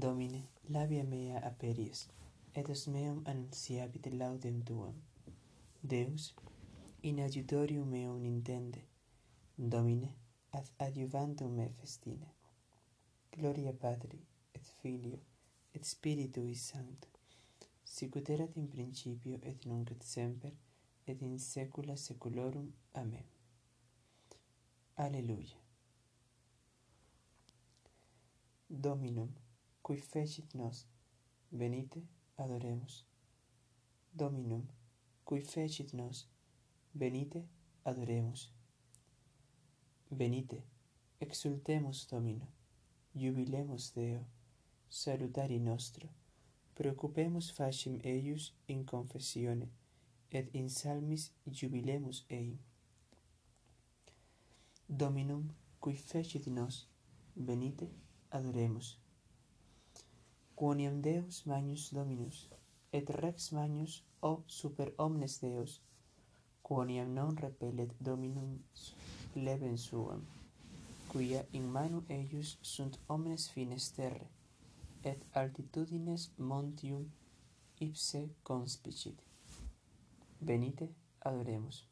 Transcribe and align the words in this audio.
Domine, 0.00 0.48
labia 0.70 1.04
mea 1.04 1.38
aperies, 1.46 2.08
et 2.52 2.68
os 2.68 2.86
meum 2.88 3.22
annunciabit 3.30 4.06
laudem 4.12 4.62
tuam. 4.66 4.96
Deus, 5.80 6.34
in 7.02 7.20
adiutorium 7.20 7.88
meum 7.88 8.24
intende, 8.24 8.82
Domine, 9.56 10.10
ad 10.50 10.66
adjuvantum 10.78 11.52
me 11.54 11.68
festine. 11.68 12.26
Gloria 13.30 13.72
Patri, 13.72 14.18
et 14.52 14.66
Filio, 14.80 15.20
et 15.72 15.84
Spiritui 15.84 16.56
Sancto, 16.56 17.08
sicut 17.84 18.28
erat 18.28 18.56
in 18.56 18.66
principio 18.68 19.38
et 19.42 19.64
nunc 19.64 19.90
et 19.90 20.02
semper, 20.02 20.52
et 21.06 21.22
in 21.22 21.38
saecula 21.38 21.96
saeculorum. 21.96 22.72
Amen. 22.94 23.24
Alleluia. 24.96 25.58
Dominum 28.68 29.43
cui 29.84 29.98
fecit 29.98 30.54
nos, 30.54 30.86
venite, 31.52 32.02
adoremus. 32.38 33.06
Dominum, 34.14 34.66
cui 35.26 35.42
fecit 35.42 35.92
nos, 35.92 36.26
venite, 36.94 37.44
adoremus. 37.84 38.50
Venite, 40.10 40.62
exultemus 41.20 42.06
Domino, 42.10 42.48
jubilemus 43.14 43.92
Deo, 43.94 44.24
salutari 44.88 45.60
nostro, 45.60 46.08
preocupemus 46.74 47.52
facim 47.52 48.00
eius 48.04 48.54
in 48.68 48.86
confessione, 48.86 49.68
et 50.30 50.48
in 50.54 50.70
salmis 50.70 51.30
jubilemus 51.46 52.24
eim. 52.30 52.58
Dominum, 54.88 55.52
cui 55.78 55.94
fecit 55.94 56.46
nos, 56.46 56.88
venite, 57.36 57.92
adoremus 58.30 59.03
quoniam 60.56 61.00
Deus 61.02 61.42
magnus 61.46 61.90
Dominus, 61.90 62.48
et 62.92 63.10
Rex 63.10 63.52
magnus 63.52 64.02
o 64.22 64.42
super 64.46 64.92
omnes 64.98 65.40
Deus, 65.40 65.80
quoniam 66.62 67.08
non 67.14 67.36
repellet 67.36 67.90
Dominus 67.98 68.94
leben 69.34 69.76
suam, 69.76 70.22
quia 71.10 71.44
in 71.52 71.66
manu 71.72 72.04
eius 72.08 72.56
sunt 72.62 72.98
omnes 73.08 73.48
fines 73.50 73.90
terre, 73.96 74.26
et 75.02 75.20
altitudines 75.32 76.30
montium 76.38 77.10
ipse 77.80 78.28
conspicit. 78.42 79.18
Venite, 80.40 80.88
adoremus. 81.20 81.84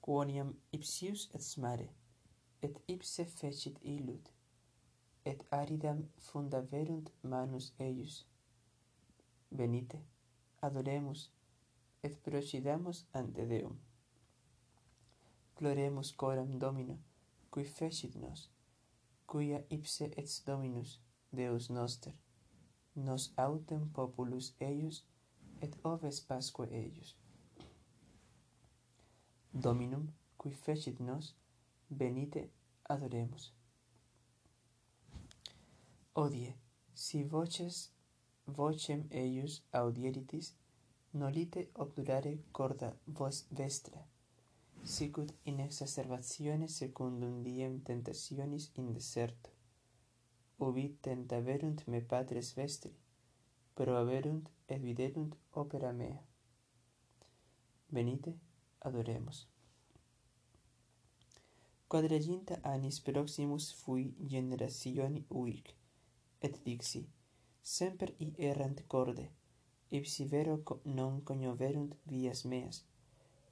Quoniam 0.00 0.54
ipsius 0.72 1.28
et 1.34 1.44
mare, 1.58 1.88
et 2.62 2.80
ipse 2.88 3.24
fecit 3.24 3.78
illud, 3.82 4.35
et 5.30 5.40
aridam 5.50 6.04
funda 6.26 6.60
verunt 6.72 7.10
manus 7.22 7.72
eius. 7.78 8.24
Venite, 9.50 9.98
adoremus, 10.62 11.30
et 12.02 12.14
procidamus 12.22 13.04
ante 13.12 13.46
Deum. 13.46 13.76
Gloremus 15.56 16.12
coram 16.12 16.58
Domino, 16.58 16.98
cui 17.50 17.64
fecit 17.64 18.14
nos, 18.14 18.50
cuia 19.26 19.64
ipse 19.70 20.12
et 20.16 20.28
Dominus, 20.46 21.00
Deus 21.32 21.70
noster, 21.70 22.14
nos 22.94 23.32
autem 23.36 23.88
populus 23.88 24.54
eius, 24.60 25.04
et 25.60 25.72
oves 25.84 26.20
pasque 26.20 26.68
eius. 26.70 27.16
Dominum, 29.52 30.06
cui 30.36 30.52
fecit 30.52 31.00
nos, 31.00 31.34
venite, 31.90 32.50
adoremus. 32.84 33.55
Odie, 36.16 36.54
si 36.94 37.24
voces 37.24 37.90
vocem 38.46 39.02
eius 39.10 39.62
audieritis, 39.70 40.54
nolite 41.12 41.66
obdurare 41.74 42.32
corda 42.52 42.88
vos 43.18 43.42
vestra, 43.50 44.00
sicut 44.94 45.34
in 45.44 45.60
exacerbationes 45.60 46.78
secundum 46.80 47.42
diem 47.42 47.82
tentationis 47.82 48.70
in 48.76 48.94
deserto. 48.94 49.50
Ubi 50.58 50.88
tentaverunt 51.02 51.86
me 51.86 52.00
patres 52.00 52.54
vestri, 52.56 52.96
proaverunt 53.74 54.48
et 54.68 54.80
viderunt 54.80 55.36
opera 55.52 55.92
mea. 55.92 56.20
Venite, 57.92 58.38
adoremos. 58.80 59.46
Quadraginta 61.88 62.56
annis 62.62 63.00
proximus 63.00 63.74
fui 63.82 64.14
generationi 64.18 65.26
uic 65.28 65.76
et 66.40 66.58
dixi, 66.64 67.06
semper 67.62 68.12
i 68.18 68.32
errant 68.48 68.82
corde, 68.86 69.26
ipsi 69.90 70.24
vero 70.24 70.62
co 70.62 70.80
non 70.84 71.22
cognoverunt 71.22 71.96
vias 72.04 72.44
meas, 72.44 72.84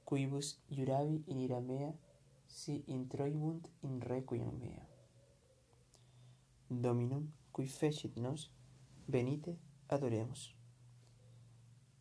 quibus 0.05 0.57
juravi 0.69 1.23
in 1.27 1.39
ira 1.39 1.59
mea, 1.59 1.91
si 2.47 2.83
introibunt 2.87 3.69
in 3.81 3.99
requiem 4.01 4.51
mea. 4.59 4.85
Dominum, 6.67 7.31
cui 7.51 7.67
fecit 7.67 8.15
nos, 8.17 8.51
venite, 9.07 9.57
adoremus. 9.87 10.53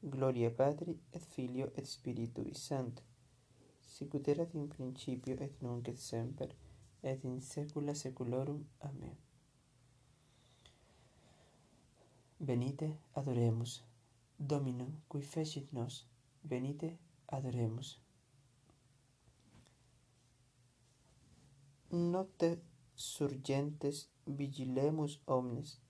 Gloria 0.01 0.51
Patri, 0.51 1.01
et 1.11 1.23
Filio, 1.23 1.73
et 1.75 1.87
Spiritui 1.87 2.55
Sancto, 2.55 3.03
sicut 3.81 4.29
erat 4.29 4.55
in 4.55 4.69
principio, 4.69 5.37
et 5.41 5.63
nunc 5.63 5.89
et 5.89 5.99
semper, 5.99 6.51
et 7.03 7.25
in 7.25 7.41
saecula 7.41 7.95
saeculorum. 7.95 8.67
Amen. 8.81 9.24
Venite, 12.47 12.89
adoremus. 13.15 13.83
Dominum, 14.39 14.91
qui 15.09 15.23
fecit 15.23 15.73
nos, 15.73 15.95
venite, 16.43 16.99
adoremus. 17.29 17.99
Notte 21.91 22.51
surgentes 22.95 24.11
vigilemus 24.27 25.23
omnes, 25.27 25.81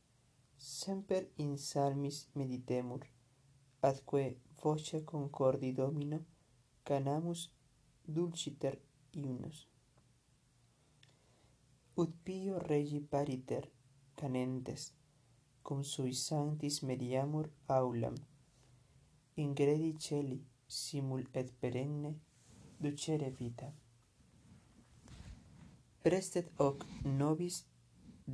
semper 0.57 1.29
in 1.39 1.57
salmis 1.59 2.29
meditemur, 2.35 3.03
atque 3.81 4.39
voce 4.63 5.05
concordi 5.05 5.73
Domino 5.73 6.25
canamus 6.85 7.51
dulciter 8.07 8.79
iunus. 9.13 9.67
Ut 11.97 12.13
pio 12.25 12.59
regi 12.59 13.01
pariter 13.01 13.65
canentes, 14.15 14.93
cum 15.67 15.83
sui 15.83 16.13
sanctis 16.13 16.77
mediamur 16.89 17.47
aulam, 17.67 18.17
ingredi 19.45 19.93
celi 20.05 20.39
simul 20.67 21.23
et 21.33 21.49
perenne 21.61 22.11
ducere 22.83 23.31
vita. 23.39 23.69
Prestet 26.05 26.51
hoc 26.59 26.85
nobis 27.21 27.65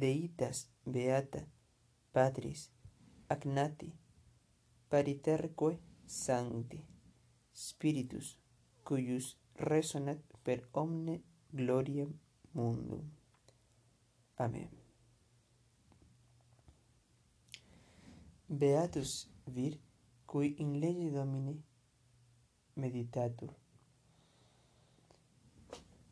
deitas 0.02 0.66
beata, 0.84 1.42
patris, 2.12 2.70
agnati, 3.28 3.92
pariterque 4.88 5.78
sancti, 6.06 6.80
spiritus, 7.52 8.36
cuius 8.82 9.36
resonat 9.54 10.20
per 10.42 10.68
omne 10.72 11.20
gloriam 11.52 12.12
mundum. 12.54 13.06
Amen. 14.36 14.79
Beatus 18.52 19.28
vir 19.46 19.78
cui 20.26 20.56
in 20.58 20.80
lege 20.80 21.12
Domini 21.12 21.62
meditatur. 22.74 23.52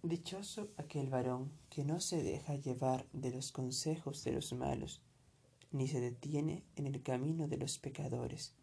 Dichoso 0.04 0.68
aquel 0.76 1.08
varón 1.08 1.50
que 1.68 1.82
no 1.82 1.98
se 1.98 2.22
deja 2.22 2.54
llevar 2.54 3.08
de 3.12 3.32
los 3.32 3.50
consejos 3.50 4.22
de 4.22 4.30
los 4.34 4.52
malos, 4.52 5.02
ni 5.72 5.88
se 5.88 5.98
detiene 6.00 6.62
en 6.76 6.86
el 6.86 7.02
camino 7.02 7.48
de 7.48 7.56
los 7.56 7.80
pecadores, 7.80 8.54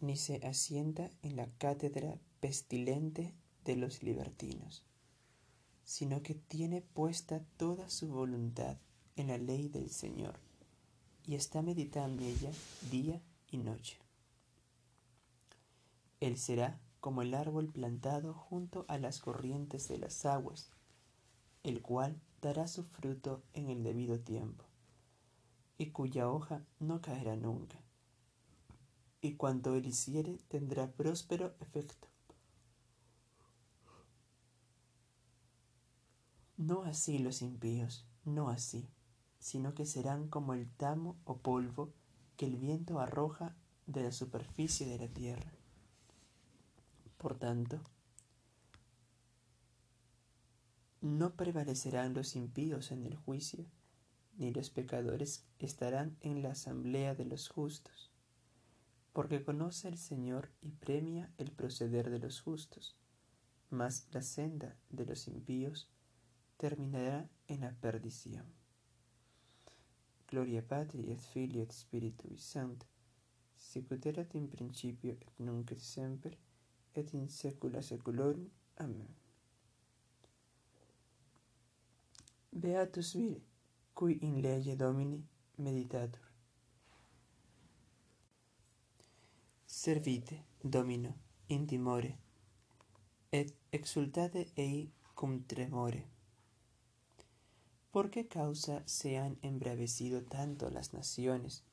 ni 0.00 0.16
se 0.16 0.36
asienta 0.46 1.10
en 1.20 1.36
la 1.36 1.50
cátedra 1.58 2.18
pestilente 2.40 3.34
de 3.66 3.76
los 3.76 4.02
libertinos, 4.02 4.86
sino 5.84 6.22
que 6.22 6.34
tiene 6.34 6.80
puesta 6.80 7.44
toda 7.58 7.90
su 7.90 8.08
voluntad 8.08 8.78
en 9.16 9.26
la 9.26 9.36
ley 9.36 9.68
del 9.68 9.90
Señor 9.90 10.45
y 11.26 11.34
está 11.34 11.60
meditando 11.60 12.22
ella 12.22 12.50
día 12.90 13.20
y 13.50 13.58
noche. 13.58 13.98
Él 16.20 16.38
será 16.38 16.80
como 17.00 17.22
el 17.22 17.34
árbol 17.34 17.68
plantado 17.68 18.32
junto 18.32 18.84
a 18.88 18.98
las 18.98 19.20
corrientes 19.20 19.88
de 19.88 19.98
las 19.98 20.24
aguas, 20.24 20.70
el 21.62 21.82
cual 21.82 22.20
dará 22.40 22.68
su 22.68 22.84
fruto 22.84 23.42
en 23.52 23.70
el 23.70 23.82
debido 23.82 24.20
tiempo, 24.20 24.64
y 25.78 25.90
cuya 25.90 26.28
hoja 26.30 26.64
no 26.78 27.00
caerá 27.00 27.36
nunca, 27.36 27.80
y 29.20 29.34
cuanto 29.34 29.74
él 29.74 29.86
hiciere 29.86 30.38
tendrá 30.48 30.92
próspero 30.92 31.54
efecto. 31.60 32.08
No 36.56 36.84
así 36.84 37.18
los 37.18 37.42
impíos, 37.42 38.06
no 38.24 38.48
así, 38.48 38.88
sino 39.46 39.74
que 39.74 39.86
serán 39.86 40.26
como 40.26 40.54
el 40.54 40.68
tamo 40.68 41.16
o 41.24 41.36
polvo 41.36 41.92
que 42.36 42.46
el 42.46 42.56
viento 42.56 42.98
arroja 42.98 43.54
de 43.86 44.02
la 44.02 44.10
superficie 44.10 44.88
de 44.88 44.98
la 44.98 45.06
tierra. 45.06 45.52
Por 47.16 47.38
tanto, 47.38 47.80
no 51.00 51.36
prevalecerán 51.36 52.12
los 52.12 52.34
impíos 52.34 52.90
en 52.90 53.06
el 53.06 53.14
juicio, 53.14 53.64
ni 54.36 54.52
los 54.52 54.70
pecadores 54.70 55.44
estarán 55.60 56.16
en 56.22 56.42
la 56.42 56.50
asamblea 56.50 57.14
de 57.14 57.26
los 57.26 57.48
justos, 57.48 58.10
porque 59.12 59.44
conoce 59.44 59.86
el 59.86 59.96
Señor 59.96 60.50
y 60.60 60.72
premia 60.72 61.30
el 61.38 61.52
proceder 61.52 62.10
de 62.10 62.18
los 62.18 62.40
justos, 62.40 62.96
mas 63.70 64.08
la 64.10 64.22
senda 64.22 64.76
de 64.90 65.06
los 65.06 65.28
impíos 65.28 65.88
terminará 66.56 67.30
en 67.46 67.60
la 67.60 67.70
perdición. 67.76 68.55
Gloria 70.26 70.62
Patri 70.62 71.10
et 71.10 71.20
Filio 71.20 71.62
et 71.62 71.72
Spiritui 71.72 72.36
Sancto, 72.36 72.86
sicut 73.54 74.06
erat 74.06 74.34
in 74.34 74.48
principio 74.48 75.12
et 75.12 75.38
nunc 75.38 75.70
et 75.70 75.80
semper 75.80 76.36
et 76.94 77.12
in 77.14 77.28
saecula 77.28 77.82
saeculorum. 77.82 78.48
Amen. 78.78 79.14
Beatus 82.50 83.14
viri, 83.14 83.42
cui 83.92 84.18
in 84.22 84.40
lege 84.40 84.76
Domini 84.76 85.22
meditatur. 85.56 86.20
Servite, 89.64 90.44
Domino, 90.60 91.14
in 91.48 91.66
timore, 91.66 92.18
et 93.30 93.54
exultate 93.70 94.50
ei 94.54 94.90
cum 95.14 95.44
tremore. 95.46 96.15
¿Por 97.96 98.10
qué 98.10 98.28
causa 98.28 98.82
se 98.84 99.16
han 99.16 99.38
embravecido 99.40 100.22
tanto 100.22 100.68
las 100.68 100.92
naciones 100.92 101.64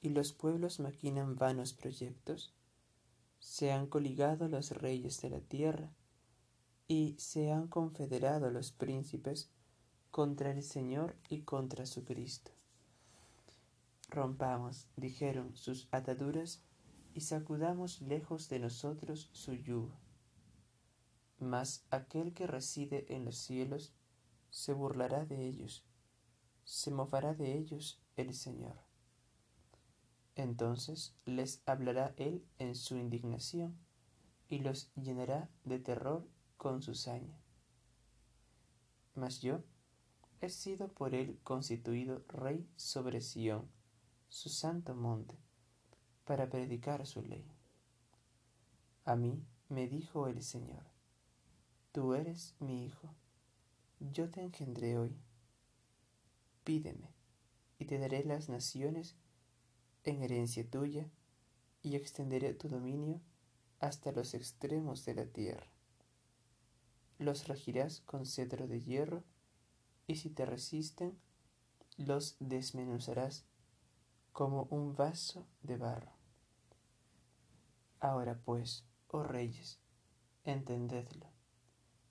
y 0.00 0.10
los 0.10 0.32
pueblos 0.32 0.78
maquinan 0.78 1.34
vanos 1.34 1.72
proyectos? 1.72 2.54
Se 3.40 3.72
han 3.72 3.88
coligado 3.88 4.46
los 4.46 4.70
reyes 4.70 5.20
de 5.22 5.30
la 5.30 5.40
tierra 5.40 5.90
y 6.86 7.16
se 7.18 7.50
han 7.50 7.66
confederado 7.66 8.52
los 8.52 8.70
príncipes 8.70 9.50
contra 10.12 10.52
el 10.52 10.62
Señor 10.62 11.16
y 11.28 11.40
contra 11.40 11.84
su 11.84 12.04
Cristo. 12.04 12.52
Rompamos, 14.08 14.86
dijeron, 14.96 15.56
sus 15.56 15.88
ataduras 15.90 16.62
y 17.12 17.22
sacudamos 17.22 18.00
lejos 18.02 18.48
de 18.48 18.60
nosotros 18.60 19.30
su 19.32 19.54
yugo. 19.54 19.98
Mas 21.40 21.84
aquel 21.90 22.34
que 22.34 22.46
reside 22.46 23.12
en 23.12 23.24
los 23.24 23.36
cielos 23.36 23.92
se 24.56 24.72
burlará 24.72 25.26
de 25.26 25.46
ellos, 25.46 25.84
se 26.64 26.90
mofará 26.90 27.34
de 27.34 27.58
ellos 27.58 28.00
el 28.16 28.32
Señor. 28.32 28.78
Entonces 30.34 31.14
les 31.26 31.62
hablará 31.66 32.14
Él 32.16 32.42
en 32.58 32.74
su 32.74 32.96
indignación 32.96 33.76
y 34.48 34.60
los 34.60 34.90
llenará 34.94 35.50
de 35.64 35.78
terror 35.78 36.26
con 36.56 36.80
su 36.80 36.94
saña. 36.94 37.38
Mas 39.14 39.42
yo 39.42 39.62
he 40.40 40.48
sido 40.48 40.88
por 40.88 41.14
él 41.14 41.38
constituido 41.44 42.24
rey 42.28 42.66
sobre 42.76 43.20
Sión, 43.20 43.68
su 44.30 44.48
santo 44.48 44.94
monte, 44.94 45.36
para 46.24 46.48
predicar 46.48 47.06
su 47.06 47.20
ley. 47.20 47.46
A 49.04 49.16
mí 49.16 49.44
me 49.68 49.86
dijo 49.86 50.28
el 50.28 50.42
Señor, 50.42 50.84
tú 51.92 52.14
eres 52.14 52.56
mi 52.58 52.86
hijo, 52.86 53.14
yo 54.00 54.30
te 54.30 54.42
engendré 54.42 54.98
hoy. 54.98 55.16
Pídeme, 56.64 57.14
y 57.78 57.84
te 57.86 57.98
daré 57.98 58.24
las 58.24 58.48
naciones 58.48 59.16
en 60.04 60.22
herencia 60.22 60.68
tuya, 60.68 61.08
y 61.82 61.94
extenderé 61.96 62.54
tu 62.54 62.68
dominio 62.68 63.20
hasta 63.80 64.12
los 64.12 64.34
extremos 64.34 65.04
de 65.04 65.14
la 65.14 65.26
tierra. 65.26 65.68
Los 67.18 67.48
regirás 67.48 68.00
con 68.00 68.26
cetro 68.26 68.66
de 68.66 68.80
hierro, 68.80 69.24
y 70.06 70.16
si 70.16 70.30
te 70.30 70.46
resisten, 70.46 71.18
los 71.96 72.36
desmenuzarás 72.40 73.44
como 74.32 74.64
un 74.64 74.94
vaso 74.94 75.46
de 75.62 75.76
barro. 75.76 76.12
Ahora 78.00 78.38
pues, 78.44 78.84
oh 79.08 79.22
reyes, 79.22 79.78
entendedlo, 80.44 81.26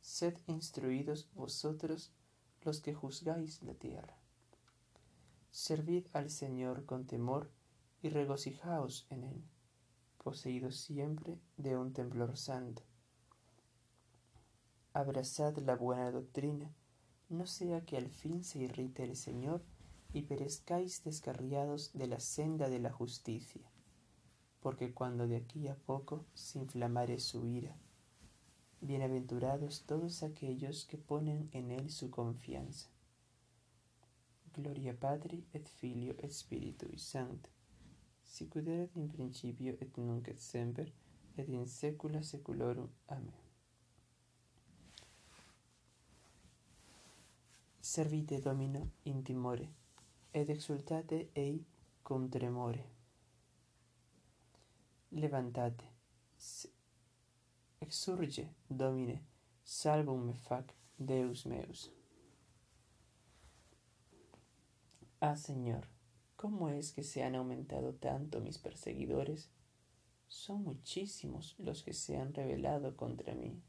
sed 0.06 0.38
instruidos 0.46 1.28
vosotros 1.34 2.14
los 2.62 2.80
que 2.80 2.94
juzgáis 2.94 3.64
la 3.64 3.74
tierra. 3.74 4.16
Servid 5.50 6.06
al 6.14 6.30
Señor 6.30 6.86
con 6.86 7.08
temor 7.08 7.50
y 8.04 8.10
regocijaos 8.10 9.08
en 9.10 9.24
él, 9.24 9.44
poseídos 10.24 10.78
siempre 10.78 11.40
de 11.58 11.76
un 11.76 11.92
temblor 11.92 12.38
santo. 12.38 12.84
Abrazad 14.94 15.58
la 15.58 15.76
buena 15.76 16.12
doctrina, 16.12 16.72
no 17.28 17.48
sea 17.48 17.84
que 17.84 17.98
al 17.98 18.10
fin 18.12 18.44
se 18.44 18.60
irrite 18.60 19.04
el 19.04 19.16
Señor 19.16 19.66
y 20.14 20.22
perezcáis 20.22 21.04
descarriados 21.04 21.92
de 21.94 22.06
la 22.06 22.20
senda 22.20 22.70
de 22.70 22.80
la 22.80 22.92
justicia, 22.92 23.72
porque 24.60 24.94
cuando 24.94 25.28
de 25.28 25.38
aquí 25.38 25.68
a 25.68 25.76
poco 25.76 26.28
se 26.36 26.60
inflamare 26.60 27.20
su 27.20 27.48
ira, 27.48 27.76
bienaventurados 28.86 29.84
todos 29.86 30.22
aquellos 30.22 30.86
que 30.86 30.98
ponen 30.98 31.50
en 31.54 31.72
él 31.72 31.90
su 31.90 32.12
confianza. 32.12 32.88
Gloria 34.54 34.94
Patri 34.94 35.44
et 35.54 35.68
Filio 35.68 36.16
et 36.20 36.32
Spiritui 36.32 36.98
Sancto, 36.98 37.50
sicut 38.24 38.68
in 38.96 39.10
principio 39.10 39.76
et 39.82 39.98
nunc 39.98 40.28
et 40.28 40.40
semper 40.40 40.94
et 41.36 41.50
in 41.50 41.66
saecula 41.66 42.22
saeculorum. 42.22 42.90
Amen. 43.08 43.44
Servite 47.80 48.40
Domino 48.40 48.92
in 49.04 49.24
timore, 49.24 49.68
ed 50.32 50.50
exultate 50.50 51.30
ei 51.34 51.64
cum 52.02 52.30
tremore. 52.30 52.94
Levantate, 55.10 55.84
exurge, 57.80 58.50
Domine, 58.70 59.22
salvum 59.64 60.26
me 60.26 60.34
fac, 60.34 60.74
Deus 60.98 61.46
meus. 61.46 61.92
Ah, 65.20 65.36
Señor, 65.36 65.88
¿cómo 66.36 66.70
es 66.70 66.92
que 66.92 67.04
se 67.04 67.24
han 67.24 67.36
aumentado 67.36 67.94
tanto 67.94 68.42
mis 68.42 68.58
perseguidores? 68.58 69.50
Son 70.28 70.64
muchísimos 70.64 71.56
los 71.58 71.84
que 71.84 71.94
se 71.94 72.18
han 72.18 72.34
rebelado 72.34 72.96
contra 72.96 73.34
mí. 73.34 73.62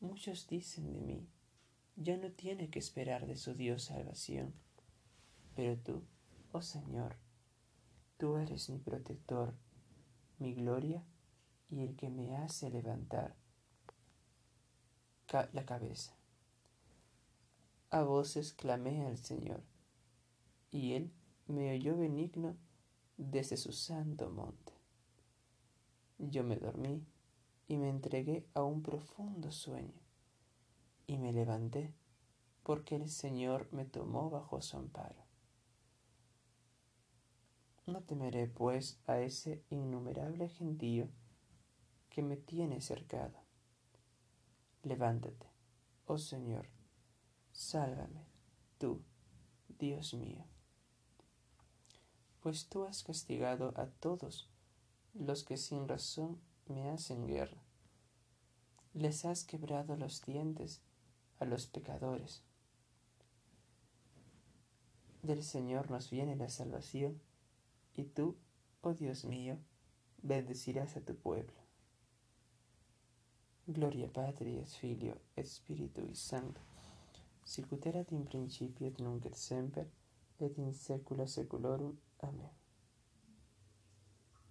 Muchos 0.00 0.46
dicen 0.46 0.92
de 0.92 1.00
mí, 1.00 1.26
ya 1.96 2.16
no 2.16 2.30
tiene 2.30 2.70
que 2.70 2.78
esperar 2.78 3.26
de 3.26 3.36
su 3.36 3.54
Dios 3.54 3.84
salvación. 3.84 4.52
Pero 5.54 5.78
tú, 5.78 6.02
oh 6.52 6.62
Señor, 6.62 7.16
tú 8.18 8.36
eres 8.36 8.68
mi 8.68 8.78
protector, 8.78 9.54
mi 10.38 10.54
gloria 10.54 11.04
y 11.74 11.82
el 11.82 11.96
que 11.96 12.08
me 12.08 12.36
hace 12.36 12.70
levantar 12.70 13.34
la 15.52 15.66
cabeza. 15.66 16.14
A 17.90 18.04
voces 18.04 18.52
clamé 18.52 19.04
al 19.04 19.18
Señor, 19.18 19.60
y 20.70 20.92
Él 20.92 21.12
me 21.48 21.72
oyó 21.72 21.96
benigno 21.96 22.56
desde 23.16 23.56
su 23.56 23.72
santo 23.72 24.30
monte. 24.30 24.72
Yo 26.18 26.44
me 26.44 26.56
dormí 26.56 27.04
y 27.66 27.76
me 27.76 27.88
entregué 27.88 28.46
a 28.54 28.62
un 28.62 28.82
profundo 28.82 29.50
sueño 29.50 30.00
y 31.08 31.18
me 31.18 31.32
levanté, 31.32 31.92
porque 32.62 32.94
el 32.94 33.08
Señor 33.08 33.68
me 33.72 33.84
tomó 33.84 34.30
bajo 34.30 34.62
su 34.62 34.76
amparo. 34.76 35.24
No 37.86 38.00
temeré, 38.02 38.46
pues, 38.46 39.00
a 39.06 39.18
ese 39.18 39.64
innumerable 39.70 40.48
gentío 40.48 41.08
que 42.14 42.22
me 42.22 42.36
tiene 42.36 42.80
cercado. 42.80 43.34
Levántate, 44.84 45.50
oh 46.06 46.16
Señor, 46.16 46.68
sálvame, 47.50 48.24
tú, 48.78 49.02
Dios 49.80 50.14
mío. 50.14 50.44
Pues 52.40 52.68
tú 52.68 52.84
has 52.84 53.02
castigado 53.02 53.74
a 53.76 53.86
todos 53.86 54.48
los 55.12 55.42
que 55.42 55.56
sin 55.56 55.88
razón 55.88 56.40
me 56.68 56.88
hacen 56.88 57.26
guerra. 57.26 57.60
Les 58.92 59.24
has 59.24 59.42
quebrado 59.42 59.96
los 59.96 60.24
dientes 60.24 60.82
a 61.40 61.46
los 61.46 61.66
pecadores. 61.66 62.44
Del 65.24 65.42
Señor 65.42 65.90
nos 65.90 66.10
viene 66.10 66.36
la 66.36 66.48
salvación, 66.48 67.20
y 67.96 68.04
tú, 68.04 68.36
oh 68.82 68.94
Dios 68.94 69.24
mío, 69.24 69.58
bendecirás 70.22 70.96
a 70.96 71.00
tu 71.00 71.16
pueblo. 71.16 71.63
Gloria 73.66 74.08
Patri 74.08 74.58
et 74.58 74.66
Filio 74.66 75.14
et 75.36 75.46
Spiritui 75.46 76.14
Sancto. 76.14 76.60
sicut 77.44 77.86
erat 77.86 78.10
in 78.12 78.24
principio 78.24 78.86
et 78.86 79.00
nunc 79.00 79.26
et 79.26 79.36
semper 79.36 79.86
et 80.40 80.58
in 80.58 80.72
saecula 80.72 81.26
saeculorum. 81.26 81.96
Amen. 82.22 82.50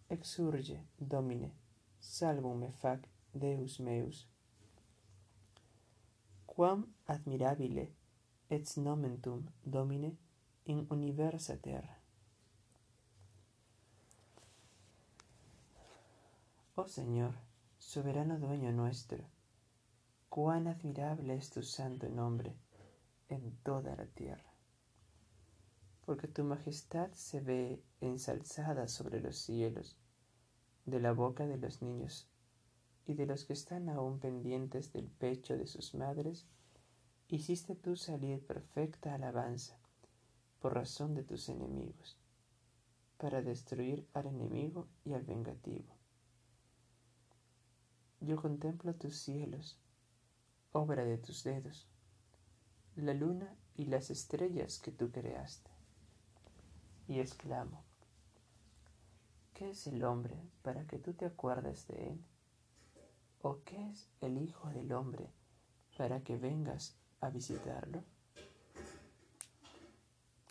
Exurge, 0.10 0.77
Domine, 0.98 1.51
salvum 2.00 2.60
me 2.60 2.72
fac 2.72 3.08
Deus 3.34 3.79
meus. 3.79 4.27
Quam 6.46 6.86
admirabile 7.08 7.88
et 8.50 8.77
nomen 8.77 9.20
tum, 9.22 9.43
Domine, 9.65 10.17
in 10.65 10.86
universa 10.89 11.58
terra. 11.58 11.98
O 16.75 16.88
Señor, 16.88 17.34
soberano 17.83 18.39
dueño 18.39 18.71
nuestro, 18.71 19.23
cuán 20.29 20.67
admirable 20.67 21.35
es 21.35 21.51
tu 21.51 21.61
santo 21.61 22.09
nombre 22.09 22.55
en 23.29 23.55
toda 23.57 23.95
la 23.95 24.05
tierra. 24.07 24.51
Porque 26.05 26.27
tu 26.27 26.43
majestad 26.43 27.11
se 27.11 27.39
ve 27.39 27.83
ensalzada 28.01 28.87
sobre 28.87 29.19
los 29.19 29.37
cielos, 29.37 29.97
de 30.85 30.99
la 30.99 31.11
boca 31.11 31.45
de 31.45 31.57
los 31.57 31.81
niños 31.81 32.27
y 33.05 33.13
de 33.13 33.27
los 33.27 33.45
que 33.45 33.53
están 33.53 33.89
aún 33.89 34.19
pendientes 34.19 34.91
del 34.91 35.07
pecho 35.07 35.55
de 35.55 35.67
sus 35.67 35.93
madres, 35.93 36.47
hiciste 37.27 37.75
tú 37.75 37.95
salir 37.95 38.43
perfecta 38.43 39.13
alabanza 39.13 39.77
por 40.59 40.73
razón 40.73 41.13
de 41.13 41.23
tus 41.23 41.47
enemigos, 41.49 42.17
para 43.17 43.41
destruir 43.41 44.07
al 44.13 44.25
enemigo 44.27 44.87
y 45.03 45.13
al 45.13 45.23
vengativo. 45.23 46.02
Yo 48.23 48.37
contemplo 48.37 48.93
tus 48.93 49.17
cielos, 49.17 49.77
obra 50.71 51.03
de 51.03 51.17
tus 51.17 51.43
dedos, 51.43 51.89
la 52.95 53.13
luna 53.13 53.53
y 53.75 53.87
las 53.87 54.09
estrellas 54.09 54.79
que 54.79 54.93
tú 54.93 55.11
creaste. 55.11 55.69
Y 57.09 57.19
exclamo, 57.19 57.83
¿qué 59.53 59.71
es 59.71 59.87
el 59.87 60.05
hombre 60.05 60.39
para 60.61 60.87
que 60.87 60.99
tú 60.99 61.11
te 61.11 61.25
acuerdes 61.25 61.85
de 61.87 62.11
él? 62.11 62.25
¿O 63.41 63.59
qué 63.65 63.89
es 63.89 64.07
el 64.21 64.37
Hijo 64.37 64.69
del 64.69 64.93
Hombre 64.93 65.29
para 65.97 66.21
que 66.21 66.37
vengas 66.37 66.95
a 67.19 67.29
visitarlo? 67.29 68.05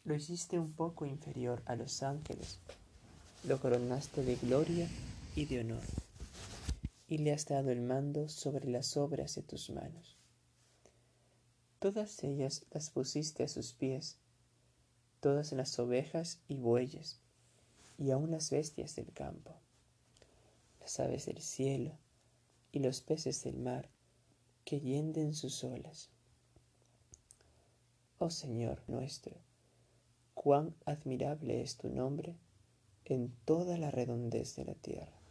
Lo 0.05 0.15
hiciste 0.15 0.59
un 0.59 0.75
poco 0.75 1.07
inferior 1.07 1.63
a 1.65 1.75
los 1.75 2.03
ángeles, 2.03 2.61
lo 3.45 3.59
coronaste 3.59 4.23
de 4.23 4.37
gloria 4.37 4.91
y 5.35 5.47
de 5.47 5.61
honor 5.61 6.02
y 7.13 7.19
le 7.19 7.35
has 7.35 7.45
dado 7.45 7.71
el 7.71 7.83
mando 7.83 8.31
sobre 8.31 8.67
las 8.71 8.97
obras 8.97 9.35
de 9.35 9.43
tus 9.43 9.69
manos. 9.69 10.17
Todas 11.79 12.25
ellas 12.25 12.65
las 12.71 12.89
pusiste 12.89 13.43
a 13.43 13.49
sus 13.49 13.75
pies, 13.75 14.17
todas 15.21 15.53
las 15.53 15.79
ovejas 15.79 16.41
y 16.49 16.57
bueyes, 16.57 17.21
y 17.99 18.13
aun 18.13 18.31
las 18.31 18.51
bestias 18.51 18.97
del 18.97 19.13
campo, 19.13 19.53
las 20.81 20.99
aves 21.01 21.27
del 21.27 21.43
cielo 21.43 21.99
y 22.73 22.79
los 22.79 23.03
peces 23.03 23.45
del 23.45 23.59
mar 23.59 23.91
que 24.65 24.81
yenden 24.81 25.35
sus 25.35 25.65
olas. 25.65 26.09
Oh 28.21 28.31
Señor 28.31 28.83
nuestro, 28.89 29.37
cuán 30.33 30.75
admirable 30.87 31.61
es 31.61 31.77
tu 31.77 31.91
nombre 31.91 32.39
en 33.05 33.35
toda 33.45 33.77
la 33.77 33.91
redondez 33.91 34.57
de 34.57 34.65
la 34.65 34.75
tierra. 34.77 35.22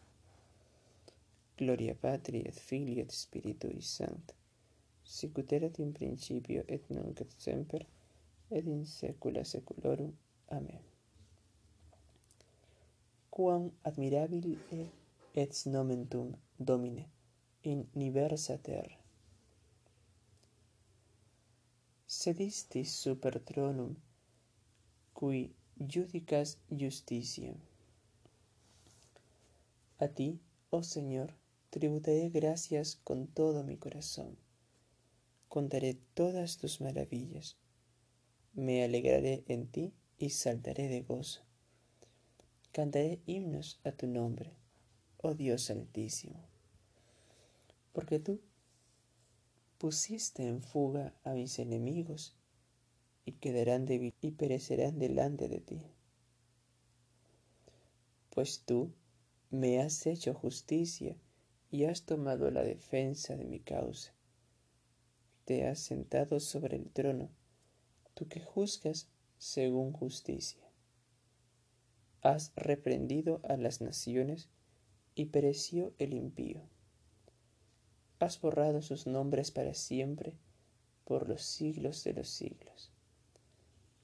Gloria 1.62 1.94
Patri 1.94 2.42
et 2.50 2.60
Filii 2.68 3.02
et 3.04 3.12
Spiritui 3.14 3.82
Sancti, 3.86 4.34
Sicut 5.04 5.52
erat 5.54 5.78
in 5.80 5.92
principio 5.94 6.64
et 6.68 6.90
nunc 6.90 7.22
et 7.22 7.34
semper 7.38 7.84
et 8.50 8.66
in 8.66 8.86
saecula 8.86 9.44
saeculorum. 9.46 10.14
Amen. 10.58 10.82
Quam 13.30 13.70
admirabile 13.84 14.58
et 15.34 15.66
nomen 15.66 16.08
tuum, 16.08 16.34
Domine, 16.60 17.06
in 17.64 17.86
universa 17.96 18.58
terra. 18.58 18.98
Sedistis 22.08 22.96
super 23.04 23.40
tronum, 23.40 23.94
cui 25.14 25.44
judicas 25.78 26.58
justitiam. 26.70 27.56
A 30.00 30.08
ti, 30.08 30.40
oh 30.72 30.84
Señor, 30.84 31.41
tributaré 31.72 32.30
gracias 32.30 32.98
con 32.98 33.28
todo 33.28 33.64
mi 33.64 33.78
corazón. 33.78 34.38
Contaré 35.48 35.96
todas 36.14 36.58
tus 36.58 36.82
maravillas. 36.82 37.58
Me 38.54 38.84
alegraré 38.84 39.46
en 39.48 39.68
ti 39.68 39.94
y 40.18 40.32
saltaré 40.32 40.90
de 40.90 41.02
gozo. 41.02 41.42
Cantaré 42.74 43.22
himnos 43.26 43.80
a 43.86 43.94
tu 43.94 44.06
nombre, 44.06 44.54
oh 45.18 45.34
Dios 45.34 45.70
altísimo. 45.70 46.46
Porque 47.94 48.20
tú 48.20 48.42
pusiste 49.78 50.46
en 50.46 50.62
fuga 50.62 51.16
a 51.24 51.32
mis 51.32 51.58
enemigos 51.58 52.36
y 53.24 53.34
quedarán 53.34 53.86
débiles 53.86 54.16
y 54.20 54.32
perecerán 54.32 55.00
delante 55.00 55.48
de 55.48 55.62
ti. 55.62 55.82
Pues 58.30 58.64
tú 58.66 58.94
me 59.50 59.80
has 59.80 60.06
hecho 60.06 60.34
justicia 60.34 61.18
y 61.72 61.86
has 61.86 62.04
tomado 62.04 62.52
la 62.52 62.64
defensa 62.64 63.38
de 63.38 63.46
mi 63.46 63.62
causa. 63.62 64.14
Te 65.46 65.66
has 65.68 65.80
sentado 65.80 66.42
sobre 66.42 66.76
el 66.76 66.92
trono, 66.92 67.30
tú 68.14 68.28
que 68.28 68.42
juzgas 68.42 69.08
según 69.38 69.94
justicia. 69.94 70.62
Has 72.22 72.52
reprendido 72.58 73.40
a 73.46 73.56
las 73.56 73.80
naciones 73.80 74.50
y 75.16 75.28
pereció 75.28 75.94
el 75.98 76.14
impío. 76.14 76.62
Has 78.20 78.40
borrado 78.40 78.82
sus 78.82 79.08
nombres 79.08 79.50
para 79.50 79.74
siempre 79.74 80.38
por 81.06 81.28
los 81.28 81.42
siglos 81.42 82.04
de 82.04 82.14
los 82.14 82.30
siglos. 82.30 82.92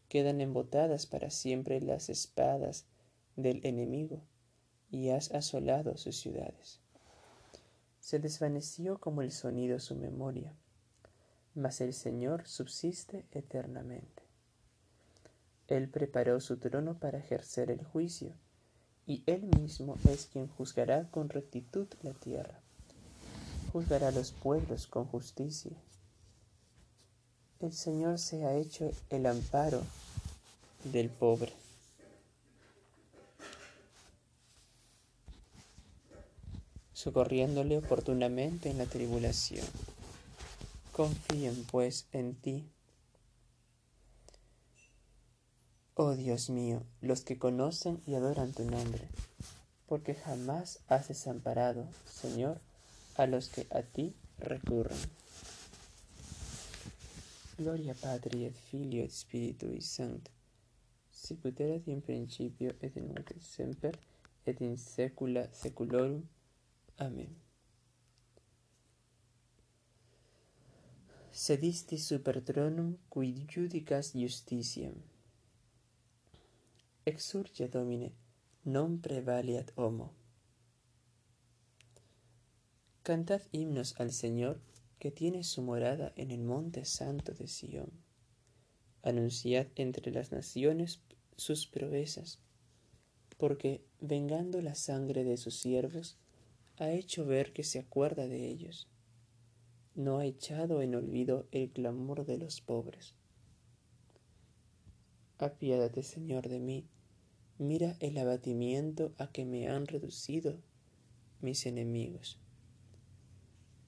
Quedan 0.07 0.39
embotadas 0.39 1.05
para 1.05 1.29
siempre 1.29 1.81
las 1.81 2.09
espadas 2.09 2.87
del 3.35 3.63
enemigo 3.65 4.23
y 4.89 5.09
has 5.09 5.31
asolado 5.31 5.97
sus 5.97 6.15
ciudades 6.15 6.81
se 8.07 8.19
desvaneció 8.19 8.99
como 8.99 9.21
el 9.21 9.33
sonido 9.33 9.81
su 9.81 9.93
memoria, 9.93 10.53
mas 11.55 11.81
el 11.81 11.93
Señor 11.93 12.47
subsiste 12.47 13.25
eternamente. 13.33 14.23
Él 15.67 15.89
preparó 15.89 16.39
su 16.39 16.55
trono 16.55 16.97
para 16.97 17.17
ejercer 17.17 17.69
el 17.69 17.83
juicio, 17.83 18.31
y 19.05 19.23
Él 19.25 19.49
mismo 19.59 19.97
es 20.09 20.27
quien 20.27 20.47
juzgará 20.47 21.11
con 21.11 21.27
rectitud 21.27 21.89
la 22.01 22.13
tierra, 22.13 22.61
juzgará 23.73 24.11
los 24.11 24.31
pueblos 24.31 24.87
con 24.87 25.03
justicia. 25.03 25.75
El 27.59 27.73
Señor 27.73 28.19
se 28.19 28.45
ha 28.45 28.53
hecho 28.53 28.89
el 29.09 29.25
amparo 29.25 29.81
del 30.85 31.09
pobre. 31.09 31.51
Socorriéndole 37.07 37.77
oportunamente 37.77 38.69
en 38.69 38.77
la 38.77 38.85
tribulación. 38.85 39.65
Confíen 40.91 41.63
pues 41.71 42.05
en 42.11 42.35
ti. 42.35 42.69
Oh 45.93 46.17
Dios 46.17 46.49
mío, 46.49 46.83
los 46.99 47.21
que 47.21 47.37
conocen 47.37 48.01
y 48.05 48.15
adoran 48.15 48.51
tu 48.51 48.65
nombre, 48.65 49.07
porque 49.87 50.15
jamás 50.15 50.81
has 50.89 51.07
desamparado, 51.07 51.87
Señor, 52.03 52.59
a 53.15 53.25
los 53.25 53.47
que 53.47 53.67
a 53.71 53.83
ti 53.83 54.13
recurren. 54.39 54.99
Gloria 57.57 57.93
Patri 57.93 58.43
et 58.43 58.53
Filio 58.53 59.05
et 59.05 59.11
Spiritui 59.11 59.81
Sancto, 59.81 60.29
sicut 61.09 61.57
erat 61.61 61.87
in 61.87 62.01
principio 62.01 62.75
et 62.81 62.99
nunc 62.99 63.31
semper 63.39 63.95
et 64.45 64.59
in 64.59 64.75
saecula 64.75 65.47
saeculorum. 65.53 66.27
Amén. 66.97 67.35
Sedisti 71.31 71.99
super 71.99 72.41
tronum 72.41 72.97
qui 73.09 73.45
judicas 73.45 74.13
justitiam. 74.13 74.95
Exurge 77.05 77.69
Domine, 77.69 78.11
non 78.63 78.97
prevaliat 78.99 79.71
homo. 79.75 80.13
Cantad 83.03 83.41
himnos 83.51 83.93
al 83.99 84.11
Señor 84.11 84.59
que 84.97 85.11
tiene 85.11 85.43
su 85.43 85.61
morada 85.61 86.11
en 86.15 86.31
el 86.31 86.43
monte 86.43 86.83
santo 86.83 87.33
de 87.33 87.47
Sión. 87.47 87.91
Anunciad 89.03 89.67
entre 89.75 90.11
las 90.11 90.31
naciones 90.31 90.99
sus 91.35 91.67
proezas, 91.67 92.39
porque 93.37 93.85
vengando 94.01 94.59
la 94.61 94.73
sangre 94.73 95.23
de 95.23 95.37
sus 95.37 95.55
siervos, 95.59 96.17
ha 96.77 96.91
hecho 96.91 97.25
ver 97.25 97.53
que 97.53 97.63
se 97.63 97.79
acuerda 97.79 98.27
de 98.27 98.47
ellos. 98.47 98.87
No 99.95 100.19
ha 100.19 100.25
echado 100.25 100.81
en 100.81 100.95
olvido 100.95 101.47
el 101.51 101.71
clamor 101.71 102.25
de 102.25 102.37
los 102.37 102.61
pobres. 102.61 103.15
Apiádate, 105.39 106.03
Señor, 106.03 106.49
de 106.49 106.59
mí. 106.59 106.87
Mira 107.57 107.95
el 107.99 108.17
abatimiento 108.17 109.13
a 109.17 109.31
que 109.31 109.45
me 109.45 109.67
han 109.67 109.87
reducido 109.87 110.59
mis 111.41 111.65
enemigos. 111.65 112.39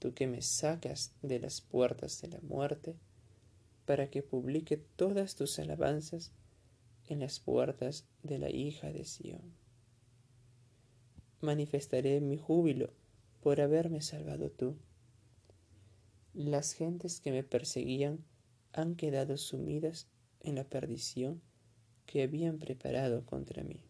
Tú 0.00 0.12
que 0.14 0.26
me 0.26 0.42
sacas 0.42 1.14
de 1.22 1.38
las 1.38 1.60
puertas 1.60 2.20
de 2.20 2.28
la 2.28 2.40
muerte, 2.40 2.96
para 3.84 4.10
que 4.10 4.22
publique 4.22 4.76
todas 4.76 5.34
tus 5.34 5.58
alabanzas 5.58 6.32
en 7.06 7.20
las 7.20 7.40
puertas 7.40 8.06
de 8.22 8.38
la 8.38 8.50
hija 8.50 8.92
de 8.92 9.04
Sión. 9.04 9.59
Manifestaré 11.40 12.20
mi 12.20 12.36
júbilo 12.36 12.92
por 13.40 13.60
haberme 13.60 14.02
salvado 14.02 14.50
tú. 14.50 14.76
Las 16.34 16.74
gentes 16.74 17.20
que 17.20 17.32
me 17.32 17.42
perseguían 17.42 18.24
han 18.72 18.94
quedado 18.94 19.36
sumidas 19.36 20.06
en 20.40 20.54
la 20.54 20.64
perdición 20.64 21.40
que 22.06 22.22
habían 22.22 22.58
preparado 22.58 23.24
contra 23.24 23.62
mí. 23.62 23.84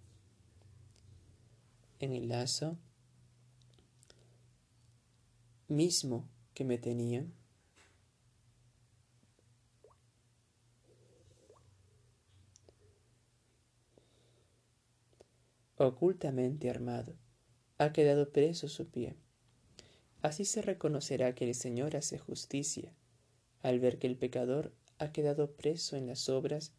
En 1.98 2.12
el 2.12 2.28
lazo 2.28 2.78
mismo 5.68 6.28
que 6.54 6.64
me 6.64 6.78
tenían, 6.78 7.32
ocultamente 15.76 16.68
armado, 16.68 17.14
ha 17.80 17.94
quedado 17.94 18.28
preso 18.28 18.68
su 18.68 18.88
pie. 18.88 19.16
Así 20.20 20.44
se 20.44 20.60
reconocerá 20.60 21.34
que 21.34 21.48
el 21.48 21.54
Señor 21.54 21.96
hace 21.96 22.18
justicia, 22.18 22.92
al 23.62 23.80
ver 23.80 23.98
que 23.98 24.06
el 24.06 24.18
pecador 24.18 24.74
ha 24.98 25.12
quedado 25.12 25.52
preso 25.52 25.96
en 25.96 26.06
las 26.06 26.28
obras 26.28 26.72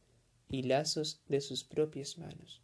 y 0.48 0.62
lazos 0.62 1.24
de 1.28 1.42
sus 1.42 1.64
propias 1.64 2.20
manos. 2.20 2.62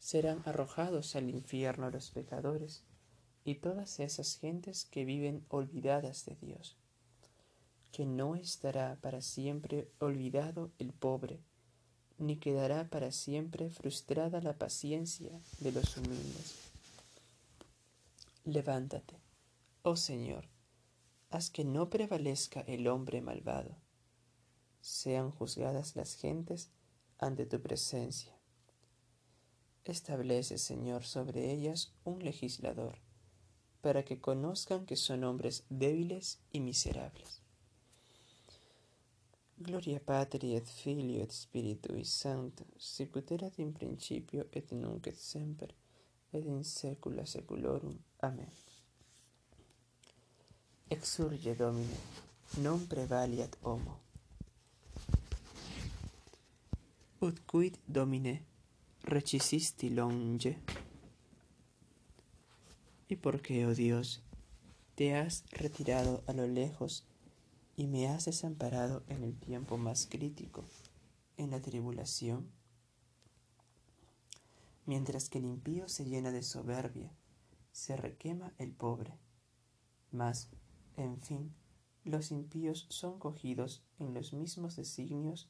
Serán 0.00 0.42
arrojados 0.46 1.14
al 1.14 1.30
infierno 1.30 1.90
los 1.90 2.10
pecadores 2.10 2.82
y 3.44 3.54
todas 3.54 4.00
esas 4.00 4.36
gentes 4.36 4.84
que 4.84 5.04
viven 5.04 5.44
olvidadas 5.46 6.24
de 6.24 6.34
Dios, 6.42 6.76
que 7.92 8.04
no 8.04 8.34
estará 8.34 8.98
para 9.00 9.22
siempre 9.22 9.88
olvidado 10.00 10.72
el 10.80 10.92
pobre, 10.92 11.38
ni 12.18 12.38
quedará 12.38 12.88
para 12.90 13.12
siempre 13.12 13.70
frustrada 13.70 14.40
la 14.40 14.58
paciencia 14.58 15.40
de 15.60 15.70
los 15.70 15.96
humildes. 15.96 16.67
Levántate, 18.50 19.20
oh 19.82 19.94
Señor, 19.94 20.48
haz 21.28 21.50
que 21.50 21.66
no 21.66 21.90
prevalezca 21.90 22.62
el 22.62 22.88
hombre 22.88 23.20
malvado. 23.20 23.76
Sean 24.80 25.30
juzgadas 25.32 25.96
las 25.96 26.14
gentes 26.14 26.70
ante 27.18 27.44
tu 27.44 27.60
presencia. 27.60 28.34
Establece, 29.84 30.56
Señor, 30.56 31.04
sobre 31.04 31.52
ellas 31.52 31.92
un 32.04 32.24
legislador, 32.24 32.96
para 33.82 34.02
que 34.02 34.18
conozcan 34.18 34.86
que 34.86 34.96
son 34.96 35.24
hombres 35.24 35.66
débiles 35.68 36.40
y 36.50 36.60
miserables. 36.60 37.42
Gloria 39.58 40.00
Patri 40.00 40.54
et 40.54 40.66
Filio 40.66 41.22
et 41.22 41.32
Spiritui 41.32 42.06
Sancto, 42.06 42.64
sicut 42.78 43.30
erat 43.30 43.58
in 43.58 43.74
principio 43.74 44.46
et 44.52 44.72
nunc 44.72 45.06
et 45.06 45.18
semper, 45.18 45.74
et 46.32 46.46
in 46.46 46.64
saecula 46.64 47.26
saeculorum. 47.26 48.07
Amen. 48.20 48.48
Exurge 50.88 51.54
Domine, 51.54 51.96
non 52.56 52.86
prevaliat 52.86 53.56
homo. 53.62 54.00
Ut 57.20 57.44
quid 57.46 57.76
Domine, 57.84 58.44
recisisti 59.02 59.92
longe? 59.94 60.58
¿Y 63.08 63.16
por 63.16 63.40
qué, 63.40 63.66
oh 63.66 63.74
Dios, 63.74 64.22
te 64.94 65.14
has 65.14 65.44
retirado 65.52 66.22
a 66.26 66.32
lo 66.32 66.46
lejos 66.46 67.04
y 67.76 67.86
me 67.86 68.08
has 68.08 68.24
desamparado 68.24 69.04
en 69.06 69.22
el 69.22 69.38
tiempo 69.38 69.78
más 69.78 70.08
crítico, 70.10 70.64
en 71.36 71.52
la 71.52 71.60
tribulación. 71.60 72.50
Mientras 74.84 75.28
que 75.28 75.38
el 75.38 75.44
impío 75.44 75.88
se 75.88 76.04
llena 76.04 76.32
de 76.32 76.42
soberbia, 76.42 77.12
se 77.78 77.96
requema 77.96 78.52
el 78.58 78.72
pobre. 78.72 79.20
Mas, 80.10 80.50
en 80.96 81.20
fin, 81.22 81.54
los 82.02 82.32
impíos 82.32 82.86
son 82.90 83.20
cogidos 83.20 83.84
en 84.00 84.14
los 84.14 84.32
mismos 84.32 84.74
designios 84.74 85.48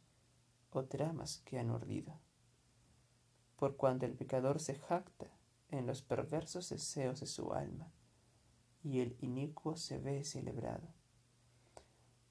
o 0.69 0.85
tramas 0.85 1.39
que 1.47 1.59
han 1.59 1.71
urdido. 1.71 2.21
Por 3.57 3.77
cuanto 3.77 4.05
el 4.05 4.13
pecador 4.13 4.61
se 4.61 4.75
jacta 4.75 5.39
en 5.71 5.87
los 5.87 6.03
perversos 6.03 6.69
deseos 6.69 7.21
de 7.21 7.27
su 7.27 7.55
alma, 7.55 7.91
y 8.85 9.01
el 9.01 9.17
inicuo 9.21 9.79
se 9.79 9.99
ve 9.99 10.23
celebrado. 10.23 10.93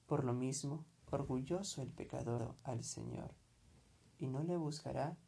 Por 0.06 0.22
lo 0.22 0.32
mismo, 0.32 0.86
orgulloso 1.10 1.82
el 1.82 1.90
pecador 1.90 2.54
al 2.62 2.84
Señor, 2.84 3.34
y 4.16 4.28
no 4.28 4.44
le 4.44 4.56
buscará 4.56 5.18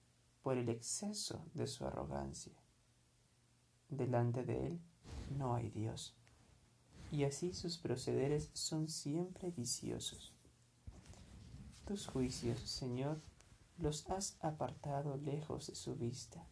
por 0.43 0.57
el 0.57 0.69
exceso 0.69 1.45
de 1.55 1.67
su 1.67 1.85
arrogancia. 1.85 2.55
Delante 3.91 4.45
de 4.45 4.67
él 4.67 4.81
no 5.37 5.55
hay 5.55 5.71
Dios, 5.71 6.15
y 7.11 7.25
así 7.25 7.53
sus 7.53 7.79
procederes 7.79 8.51
son 8.53 8.89
siempre 8.89 9.51
viciosos. 9.51 10.33
Tus 11.87 12.07
juicios, 12.07 12.61
Señor, 12.61 13.21
los 13.79 14.09
has 14.11 14.39
apartado 14.43 15.17
lejos 15.17 15.67
de 15.67 15.75
su 15.75 15.97
vista. 15.97 16.47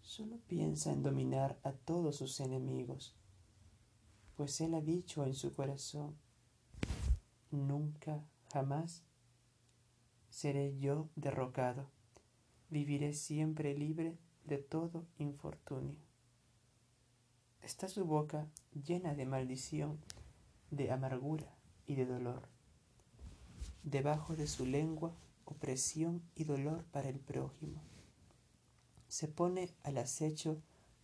Solo 0.00 0.38
piensa 0.46 0.90
en 0.90 1.02
dominar 1.02 1.58
a 1.64 1.72
todos 1.72 2.16
sus 2.16 2.40
enemigos, 2.40 3.14
pues 4.36 4.60
él 4.60 4.74
ha 4.74 4.80
dicho 4.80 5.26
en 5.26 5.34
su 5.34 5.52
corazón, 5.52 6.16
nunca, 7.50 8.24
jamás 8.52 9.02
seré 10.30 10.78
yo 10.78 11.10
derrocado. 11.16 11.90
Viviré 12.70 13.12
siempre 13.12 13.76
libre 13.76 14.16
de 14.44 14.58
todo 14.58 15.06
infortunio. 15.18 16.07
Está 17.62 17.88
su 17.88 18.04
boca 18.04 18.46
llena 18.86 19.14
de 19.14 19.26
maldición, 19.26 19.98
de 20.70 20.90
amargura 20.90 21.54
y 21.86 21.94
de 21.94 22.06
dolor. 22.06 22.48
Debajo 23.82 24.36
de 24.36 24.46
su 24.46 24.66
lengua, 24.66 25.14
opresión 25.44 26.22
y 26.34 26.44
dolor 26.44 26.84
para 26.92 27.08
el 27.08 27.18
prójimo. 27.20 27.82
Se 29.08 29.28
pone 29.28 29.74
al 29.82 29.98
acecho 29.98 30.62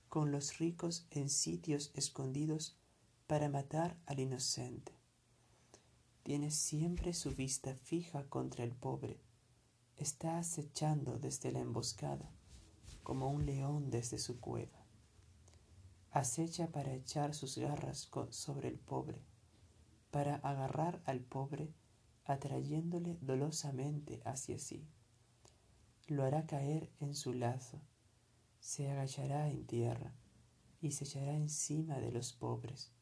con 0.09 0.31
los 0.31 0.59
ricos 0.59 1.07
en 1.11 1.29
sitios 1.29 1.91
escondidos 1.95 2.77
para 3.27 3.49
matar 3.49 3.97
al 4.07 4.21
inocente 4.21 4.93
tiene 6.25 6.51
siempre 6.51 7.13
su 7.13 7.35
vista 7.35 7.75
fija 7.75 8.25
contra 8.31 8.65
el 8.65 8.73
pobre. 8.73 9.21
Está 9.99 10.39
acechando 10.39 11.19
desde 11.19 11.53
la 11.53 11.61
emboscada, 11.61 12.31
como 13.03 13.29
un 13.29 13.45
león 13.45 13.91
desde 13.91 14.19
su 14.19 14.41
cueva. 14.41 14.84
Acecha 16.15 16.73
para 16.73 16.95
echar 16.95 17.35
sus 17.35 17.59
garras 17.59 18.09
sobre 18.31 18.69
el 18.69 18.79
pobre, 18.79 19.21
para 20.11 20.37
agarrar 20.37 21.03
al 21.05 21.21
pobre, 21.21 21.75
atrayéndole 22.25 23.19
dolosamente 23.21 24.23
hacia 24.25 24.59
sí. 24.59 24.89
Lo 26.07 26.25
hará 26.25 26.47
caer 26.47 26.91
en 27.01 27.15
su 27.15 27.35
lazo, 27.35 27.83
se 28.61 28.91
agachará 28.91 29.51
en 29.51 29.67
tierra 29.67 30.15
y 30.81 30.93
se 30.93 31.05
echará 31.05 31.35
encima 31.35 31.99
de 31.99 32.13
los 32.13 32.33
pobres, 32.33 32.93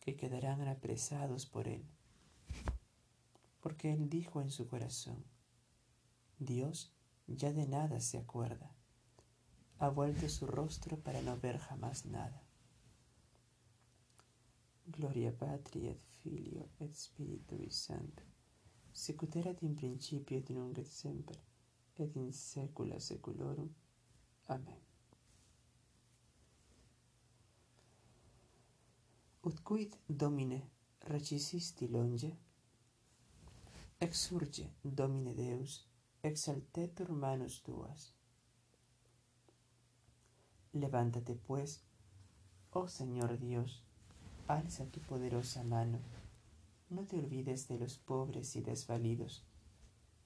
que 0.00 0.16
quedarán 0.16 0.68
apresados 0.68 1.46
por 1.46 1.66
él 1.66 1.86
porque 3.62 3.92
él 3.92 4.10
dijo 4.10 4.42
en 4.42 4.50
su 4.50 4.66
corazón, 4.66 5.24
Dios 6.38 6.92
ya 7.28 7.52
de 7.52 7.66
nada 7.66 8.00
se 8.00 8.18
acuerda, 8.18 8.74
ha 9.82 9.88
vuelto 9.88 10.28
su 10.28 10.46
rostro 10.46 10.96
para 10.96 11.20
no 11.22 11.36
ver 11.40 11.58
jamás 11.58 12.06
nada. 12.06 12.40
Gloria 14.86 15.32
Patri 15.32 15.88
et 15.88 16.00
Filio 16.22 16.68
et 16.78 16.94
Spiritui 16.94 17.68
Sancto, 17.70 18.22
sicut 18.92 19.34
erat 19.34 19.60
in 19.62 19.74
principio 19.74 20.38
et 20.38 20.52
nunc 20.54 20.78
et 20.78 20.86
semper, 20.86 21.40
et 21.96 22.14
in 22.14 22.30
saecula 22.32 23.00
saeculorum. 23.00 23.74
Amen. 24.54 24.80
Ut 29.42 29.62
quid, 29.64 29.98
Domine, 30.06 30.62
recisisti 31.00 31.90
longe? 31.90 32.36
Exurge, 33.98 34.74
Domine 34.80 35.34
Deus, 35.34 35.80
exaltetur 36.20 37.10
manus 37.10 37.62
tuas. 37.62 38.12
Levántate 40.72 41.34
pues, 41.34 41.84
oh 42.70 42.88
Señor 42.88 43.38
Dios, 43.38 43.84
alza 44.48 44.86
tu 44.86 45.00
poderosa 45.00 45.62
mano, 45.62 45.98
no 46.90 47.04
te 47.04 47.18
olvides 47.18 47.68
de 47.68 47.78
los 47.78 47.98
pobres 47.98 48.56
y 48.56 48.60
desvalidos, 48.60 49.44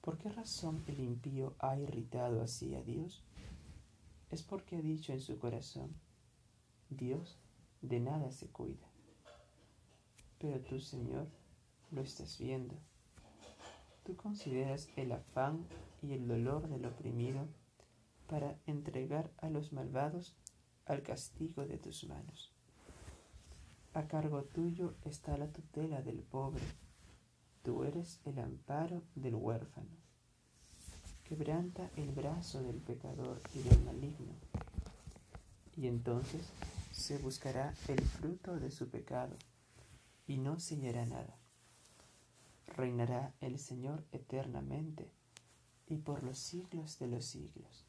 ¿Por 0.07 0.17
qué 0.17 0.29
razón 0.29 0.85
el 0.87 1.01
impío 1.01 1.53
ha 1.59 1.77
irritado 1.77 2.41
así 2.41 2.73
a 2.75 2.81
Dios? 2.81 3.25
Es 4.31 4.41
porque 4.41 4.77
ha 4.77 4.81
dicho 4.81 5.11
en 5.11 5.19
su 5.19 5.37
corazón, 5.37 5.93
Dios 6.89 7.37
de 7.81 7.99
nada 7.99 8.31
se 8.31 8.47
cuida. 8.47 8.87
Pero 10.39 10.61
tú, 10.61 10.79
Señor, 10.79 11.27
lo 11.91 11.99
estás 12.03 12.37
viendo. 12.39 12.73
Tú 14.05 14.15
consideras 14.15 14.87
el 14.95 15.11
afán 15.11 15.67
y 16.01 16.13
el 16.13 16.25
dolor 16.25 16.69
del 16.69 16.85
oprimido 16.85 17.45
para 18.27 18.57
entregar 18.65 19.31
a 19.37 19.49
los 19.49 19.73
malvados 19.73 20.35
al 20.85 21.01
castigo 21.01 21.65
de 21.65 21.77
tus 21.77 22.03
manos. 22.05 22.51
A 23.93 24.07
cargo 24.07 24.43
tuyo 24.43 24.93
está 25.05 25.37
la 25.37 25.47
tutela 25.47 26.01
del 26.01 26.19
pobre. 26.19 26.63
Tú 27.63 27.83
eres 27.83 28.19
el 28.25 28.37
amparo 28.39 29.01
del 29.15 29.35
huérfano. 29.35 29.89
Quebranta 31.23 31.89
el 31.95 32.11
brazo 32.11 32.61
del 32.61 32.77
pecador 32.77 33.41
y 33.53 33.59
del 33.59 33.83
maligno. 33.83 34.35
Y 35.75 35.87
entonces 35.87 36.47
se 36.91 37.17
buscará 37.17 37.73
el 37.87 37.99
fruto 38.01 38.59
de 38.59 38.71
su 38.71 38.89
pecado 38.89 39.35
y 40.27 40.37
no 40.37 40.59
se 40.59 40.75
hallará 40.75 41.05
nada. 41.05 41.37
Reinará 42.67 43.33
el 43.41 43.57
Señor 43.57 44.03
eternamente 44.11 45.09
y 45.87 45.97
por 45.97 46.21
los 46.23 46.37
siglos 46.37 46.99
de 46.99 47.07
los 47.07 47.25
siglos. 47.25 47.86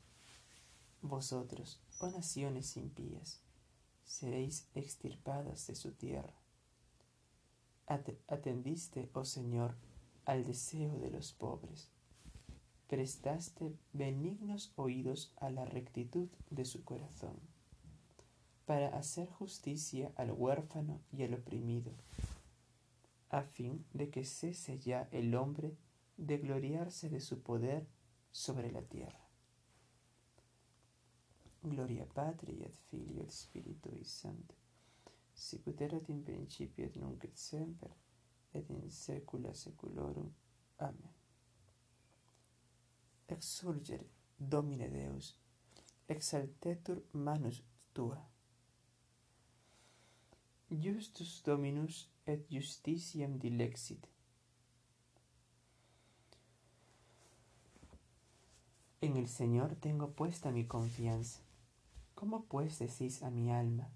Vosotros, 1.02 1.80
oh 2.00 2.10
naciones 2.10 2.76
impías, 2.76 3.40
seréis 4.04 4.66
extirpadas 4.74 5.66
de 5.66 5.74
su 5.74 5.92
tierra. 5.92 6.34
Atendiste, 7.86 9.08
oh 9.12 9.24
Señor, 9.24 9.76
al 10.24 10.44
deseo 10.44 10.98
de 10.98 11.10
los 11.10 11.32
pobres. 11.32 11.88
Prestaste 12.88 13.76
benignos 13.92 14.72
oídos 14.76 15.32
a 15.36 15.50
la 15.50 15.64
rectitud 15.64 16.28
de 16.50 16.64
su 16.64 16.84
corazón, 16.84 17.38
para 18.66 18.88
hacer 18.88 19.28
justicia 19.30 20.12
al 20.16 20.32
huérfano 20.32 21.00
y 21.12 21.22
al 21.22 21.34
oprimido, 21.34 21.92
a 23.30 23.42
fin 23.42 23.86
de 23.92 24.10
que 24.10 24.24
cese 24.24 24.78
ya 24.78 25.08
el 25.12 25.34
hombre 25.34 25.76
de 26.16 26.38
gloriarse 26.38 27.08
de 27.08 27.20
su 27.20 27.40
poder 27.40 27.86
sobre 28.32 28.72
la 28.72 28.82
tierra. 28.82 29.27
Gloria 31.64 32.06
Patri 32.06 32.62
et 32.62 32.74
Filio 32.88 33.22
et 33.22 33.30
Spiritui 33.30 34.04
Sancti. 34.04 34.56
Sicut 35.34 35.80
erat 35.80 36.08
in 36.08 36.22
principio 36.22 36.84
et 36.86 36.96
nunc 36.96 37.24
et 37.24 37.36
semper 37.36 37.94
et 38.54 38.70
in 38.70 38.88
saecula 38.90 39.54
saeculorum. 39.54 40.30
Amen. 40.78 41.14
Exsurgere, 43.28 44.06
Domine 44.38 44.88
Deus, 44.90 45.36
exaltetur 46.08 47.02
manus 47.12 47.62
tua. 47.92 48.18
Justus 50.70 51.42
Dominus 51.44 52.08
et 52.26 52.46
justitiam 52.50 53.38
dilexit. 53.38 54.06
En 59.00 59.16
el 59.16 59.28
Señor 59.28 59.76
tengo 59.76 60.10
puesta 60.10 60.50
mi 60.50 60.66
confianza. 60.66 61.47
¿Cómo 62.18 62.46
pues 62.46 62.80
decís 62.80 63.22
a 63.22 63.30
mi 63.30 63.52
alma, 63.52 63.92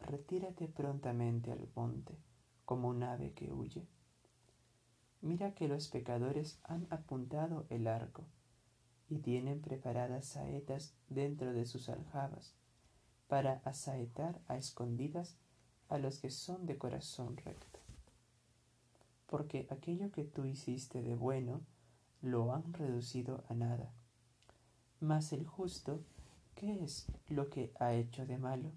retírate 0.00 0.68
prontamente 0.68 1.52
al 1.52 1.68
monte, 1.76 2.16
como 2.64 2.88
un 2.88 3.02
ave 3.02 3.34
que 3.34 3.52
huye? 3.52 3.86
Mira 5.20 5.54
que 5.54 5.68
los 5.68 5.88
pecadores 5.88 6.58
han 6.62 6.86
apuntado 6.88 7.66
el 7.68 7.86
arco 7.86 8.24
y 9.10 9.18
tienen 9.18 9.60
preparadas 9.60 10.24
saetas 10.24 10.94
dentro 11.10 11.52
de 11.52 11.66
sus 11.66 11.90
aljabas 11.90 12.54
para 13.26 13.60
asaetar 13.66 14.40
a 14.48 14.56
escondidas 14.56 15.36
a 15.90 15.98
los 15.98 16.20
que 16.20 16.30
son 16.30 16.64
de 16.64 16.78
corazón 16.78 17.36
recto. 17.36 17.80
Porque 19.26 19.66
aquello 19.68 20.10
que 20.10 20.24
tú 20.24 20.46
hiciste 20.46 21.02
de 21.02 21.14
bueno 21.14 21.60
lo 22.22 22.54
han 22.54 22.72
reducido 22.72 23.44
a 23.50 23.52
nada. 23.52 23.92
Mas 25.00 25.34
el 25.34 25.46
justo 25.46 26.02
¿Qué 26.58 26.82
es 26.82 27.06
lo 27.28 27.50
que 27.50 27.72
ha 27.78 27.94
hecho 27.94 28.26
de 28.26 28.36
malo? 28.36 28.72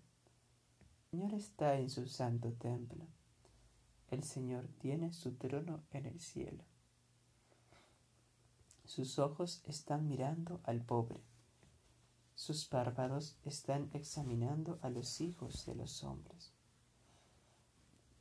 El 1.12 1.20
Señor 1.20 1.34
está 1.34 1.80
en 1.80 1.90
su 1.90 2.06
santo 2.06 2.54
templo. 2.54 3.08
El 4.12 4.24
Señor 4.24 4.68
tiene 4.78 5.14
su 5.14 5.32
trono 5.34 5.82
en 5.90 6.06
el 6.06 6.20
cielo. 6.20 6.64
Sus 8.86 9.18
ojos 9.18 9.64
están 9.66 10.08
mirando 10.08 10.62
al 10.64 10.86
pobre. 10.86 11.22
Sus 12.36 12.66
párpados 12.66 13.36
están 13.46 13.90
examinando 13.94 14.78
a 14.84 14.92
los 14.92 15.20
hijos 15.20 15.66
de 15.66 15.74
los 15.74 16.04
hombres. 16.04 16.54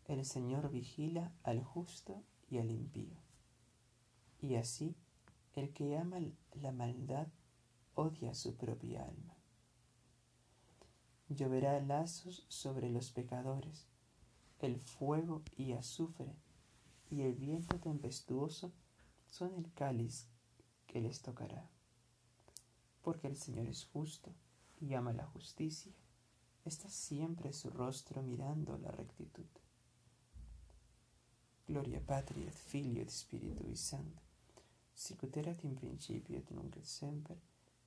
El 0.06 0.24
Señor 0.24 0.70
vigila 0.70 1.32
al 1.42 1.62
justo 1.62 2.22
y 2.48 2.56
al 2.56 2.70
impío. 2.70 3.18
Y 4.40 4.54
así, 4.54 4.96
el 5.52 5.74
que 5.74 5.98
ama 5.98 6.16
la 6.54 6.72
maldad 6.72 7.28
odia 7.94 8.34
su 8.34 8.56
propia 8.56 9.04
alma. 9.04 9.36
Lloverá 11.30 11.80
lazos 11.80 12.44
sobre 12.48 12.90
los 12.90 13.12
pecadores, 13.12 13.86
el 14.58 14.80
fuego 14.80 15.42
y 15.56 15.72
azufre 15.72 16.34
y 17.08 17.22
el 17.22 17.34
viento 17.34 17.78
tempestuoso 17.78 18.72
son 19.30 19.54
el 19.54 19.72
cáliz 19.72 20.26
que 20.88 21.00
les 21.00 21.22
tocará. 21.22 21.70
Porque 23.02 23.28
el 23.28 23.36
Señor 23.36 23.68
es 23.68 23.84
justo 23.84 24.34
y 24.80 24.94
ama 24.94 25.12
la 25.12 25.24
justicia, 25.24 25.92
está 26.64 26.90
siempre 26.90 27.52
su 27.52 27.70
rostro 27.70 28.22
mirando 28.22 28.76
la 28.78 28.90
rectitud. 28.90 29.46
Gloria 31.68 32.00
Patri 32.04 32.42
et 32.42 32.52
Filio 32.52 33.02
et 33.02 33.10
Spiritui 33.10 33.76
Sancto, 33.76 34.20
sicut 34.92 35.36
in 35.62 35.76
principio 35.76 36.36
et 36.38 36.50
nunc 36.50 36.76
et 36.76 36.84
semper 36.84 37.38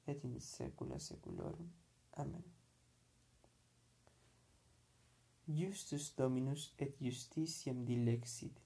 et 0.07 0.23
in 0.23 0.39
saecula 0.39 0.97
saeculorum. 0.97 1.69
Amen. 2.15 2.62
justus 5.47 6.13
dominus 6.17 6.73
et 6.77 6.95
justitiam 6.99 7.83
dilexit. 7.85 8.59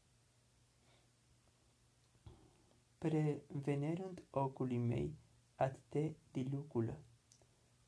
Prevenerant 2.99 4.19
oculi 4.33 4.77
mei 4.79 5.09
ad 5.57 5.75
te 5.91 6.03
dilucula, 6.33 6.95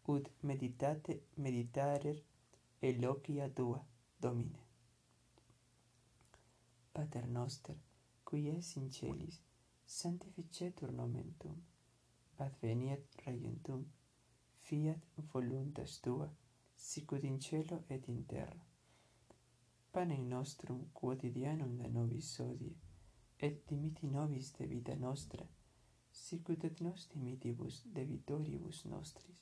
ut 0.08 0.30
meditate 0.42 1.22
meditarer 1.38 2.18
eloquia 2.82 3.50
tua, 3.50 3.80
Domine. 4.22 4.60
Pater 6.92 7.28
noster, 7.28 7.76
qui 8.26 8.50
es 8.50 8.76
in 8.76 8.90
celis, 8.92 9.40
sanctificetur 9.86 10.92
nomen 10.92 11.30
tuum, 11.40 11.62
adveniet 12.38 13.22
regnum 13.26 13.56
tuum, 13.64 13.86
fiat 14.62 15.06
voluntas 15.32 16.00
tua, 16.02 16.28
sicut 16.76 17.24
in 17.24 17.40
cielo 17.40 17.84
et 17.90 18.10
in 18.10 18.26
terra 18.26 18.69
pane 19.92 20.18
nostrum 20.18 20.90
quotidianum 20.94 21.78
da 21.78 21.88
nobis 21.88 22.40
odie, 22.40 22.76
et 23.40 23.64
dimiti 23.70 24.08
nobis 24.08 24.52
de 24.58 24.66
vita 24.68 24.96
nostra, 24.96 25.46
sicut 26.12 26.64
et 26.64 26.82
nos 26.82 27.08
dimitibus 27.14 27.84
debitoribus 27.96 28.84
nostris, 28.86 29.40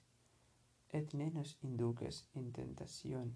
et 0.90 1.14
ne 1.14 1.30
nos 1.32 1.58
inducas 1.62 2.24
in 2.34 2.52
tentacion, 2.52 3.34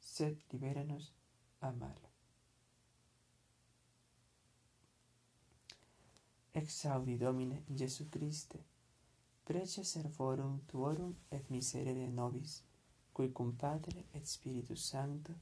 sed 0.00 0.40
liberanos 0.52 1.12
a 1.60 1.72
malo. 1.72 2.10
Exaudi 6.54 7.16
Domine 7.16 7.62
Jesu 7.68 8.08
Christe, 8.08 8.58
prece 9.44 9.84
servorum 9.84 10.60
tuorum 10.66 11.14
et 11.30 11.48
miserere 11.50 12.08
nobis, 12.08 12.62
cui 13.12 13.32
cum 13.32 13.56
Padre 13.56 14.04
et 14.12 14.26
Spiritus 14.26 14.84
Sancto, 14.88 15.32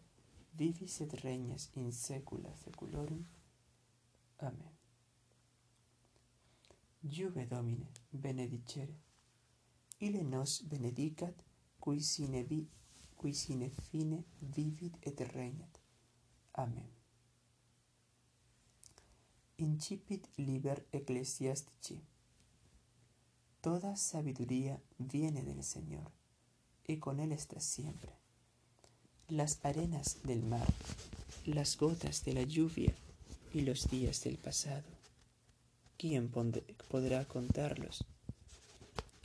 vivis 0.61 1.01
et 1.01 1.13
regnas 1.25 1.71
in 1.81 1.93
saecula 1.93 2.51
saeculorum. 2.63 3.25
Amen. 4.39 4.75
Juve 7.03 7.47
Domine, 7.47 7.87
benedicere. 8.13 8.95
Ile 10.01 10.23
nos 10.23 10.63
benedicat, 10.69 11.35
qui 11.81 12.01
sine, 12.01 12.43
vi, 12.45 12.69
qui 13.17 13.35
sine 13.35 13.71
fine 13.71 14.23
vivit 14.43 14.99
et 15.03 15.21
regnat. 15.33 15.81
Amen. 16.53 16.91
Incipit 19.57 20.29
liber 20.37 20.87
ecclesiastici. 20.93 22.01
Toda 23.61 23.97
sabiduría 23.97 24.81
viene 24.99 25.43
del 25.43 25.63
Señor, 25.63 26.13
y 26.87 26.99
con 26.99 27.21
Él 27.21 27.33
está 27.33 27.61
siempre 27.61 28.21
las 29.31 29.59
arenas 29.63 30.19
del 30.25 30.43
mar, 30.43 30.67
las 31.47 31.79
gotas 31.79 32.25
de 32.25 32.35
la 32.35 32.43
lluvia 32.43 32.95
y 33.53 33.63
los 33.63 33.89
días 33.89 34.23
del 34.25 34.37
pasado. 34.37 35.01
¿quién 36.01 36.31
podrá 36.89 37.27
contarlos? 37.27 38.07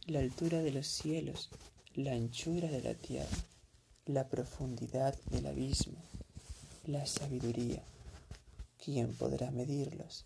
La 0.07 0.19
altura 0.19 0.61
de 0.61 0.71
los 0.71 0.87
cielos, 0.87 1.49
la 1.95 2.11
anchura 2.11 2.67
de 2.67 2.81
la 2.81 2.93
tierra, 2.95 3.37
la 4.05 4.27
profundidad 4.27 5.15
del 5.31 5.45
abismo, 5.47 5.95
la 6.85 7.05
sabiduría, 7.05 7.81
¿quién 8.83 9.13
podrá 9.13 9.51
medirlos? 9.51 10.25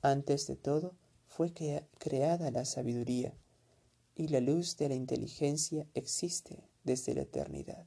Antes 0.00 0.46
de 0.46 0.54
todo 0.54 0.94
fue 1.26 1.52
creada 1.98 2.52
la 2.52 2.64
sabiduría, 2.64 3.34
y 4.14 4.28
la 4.28 4.38
luz 4.38 4.76
de 4.76 4.90
la 4.90 4.94
inteligencia 4.94 5.88
existe 5.94 6.62
desde 6.84 7.14
la 7.14 7.22
eternidad. 7.22 7.84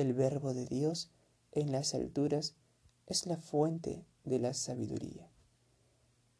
El 0.00 0.14
verbo 0.14 0.54
de 0.54 0.64
Dios 0.64 1.10
en 1.52 1.72
las 1.72 1.92
alturas 1.92 2.56
es 3.06 3.26
la 3.26 3.36
fuente 3.36 4.06
de 4.24 4.38
la 4.38 4.54
sabiduría 4.54 5.30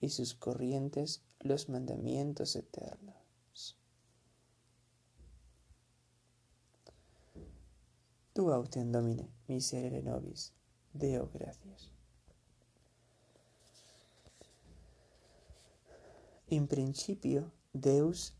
y 0.00 0.08
sus 0.08 0.34
corrientes 0.34 1.22
los 1.40 1.68
mandamientos 1.68 2.56
eternos. 2.56 3.76
Tu 8.32 8.50
autem 8.50 8.92
domine, 8.92 9.28
miserere 9.46 10.02
nobis, 10.02 10.54
Deo 10.94 11.28
gracias. 11.30 11.92
In 16.48 16.66
principio 16.66 17.52
Deus 17.74 18.32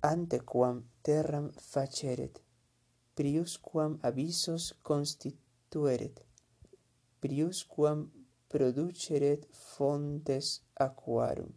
ante 0.00 0.40
quam 0.40 0.90
terram 1.02 1.52
faceret, 1.52 2.43
prius 3.14 3.56
quam 3.56 3.98
avisos 4.02 4.74
constitueret, 4.82 6.20
prius 7.20 7.62
quam 7.64 8.10
produceret 8.48 9.46
fontes 9.52 10.62
aquarum, 10.86 11.52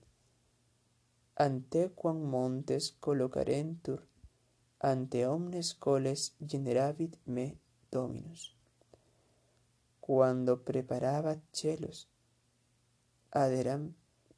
ante 1.36 1.90
quam 2.00 2.18
montes 2.34 2.96
collocarentur, 3.00 4.00
ante 4.80 5.26
omnes 5.26 5.74
coles 5.74 6.34
generavit 6.40 7.18
me 7.26 7.58
dominus. 7.92 8.56
Cuando 10.00 10.64
preparabat 10.64 11.40
celos, 11.52 12.08
aderam 13.32 13.94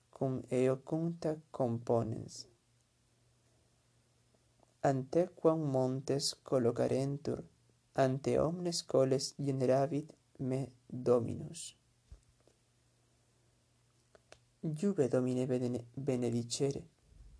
cum 0.09 0.43
eocunta 0.49 1.37
componens. 1.51 2.48
Antequam 4.81 5.59
montes 5.59 6.35
collocarentur, 6.41 7.43
ante 7.95 8.39
omnes 8.39 8.83
coles 8.83 9.35
generavit 9.37 10.13
me 10.37 10.71
Dominus. 10.87 11.75
Juve 14.61 15.09
Domine 15.09 15.45
benedicere, 15.95 16.87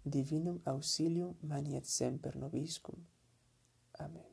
divinum 0.04 0.60
auxilium 0.66 1.38
maniat 1.42 1.86
semper 1.86 2.36
nobiscum. 2.36 2.96
Amén. 3.94 4.28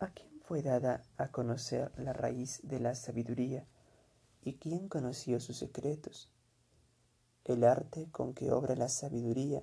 ¿A 0.00 0.08
quién 0.08 0.40
fue 0.42 0.60
dada 0.60 1.02
a 1.16 1.28
conocer 1.28 1.92
la 1.98 2.12
raíz 2.12 2.60
de 2.62 2.78
la 2.78 2.94
sabiduría 2.94 3.66
y 4.42 4.56
quién 4.56 4.88
conoció 4.88 5.40
sus 5.40 5.56
secretos? 5.56 6.30
El 7.44 7.64
arte 7.64 8.10
con 8.10 8.34
que 8.34 8.50
obra 8.50 8.76
la 8.76 8.88
sabiduría, 8.88 9.62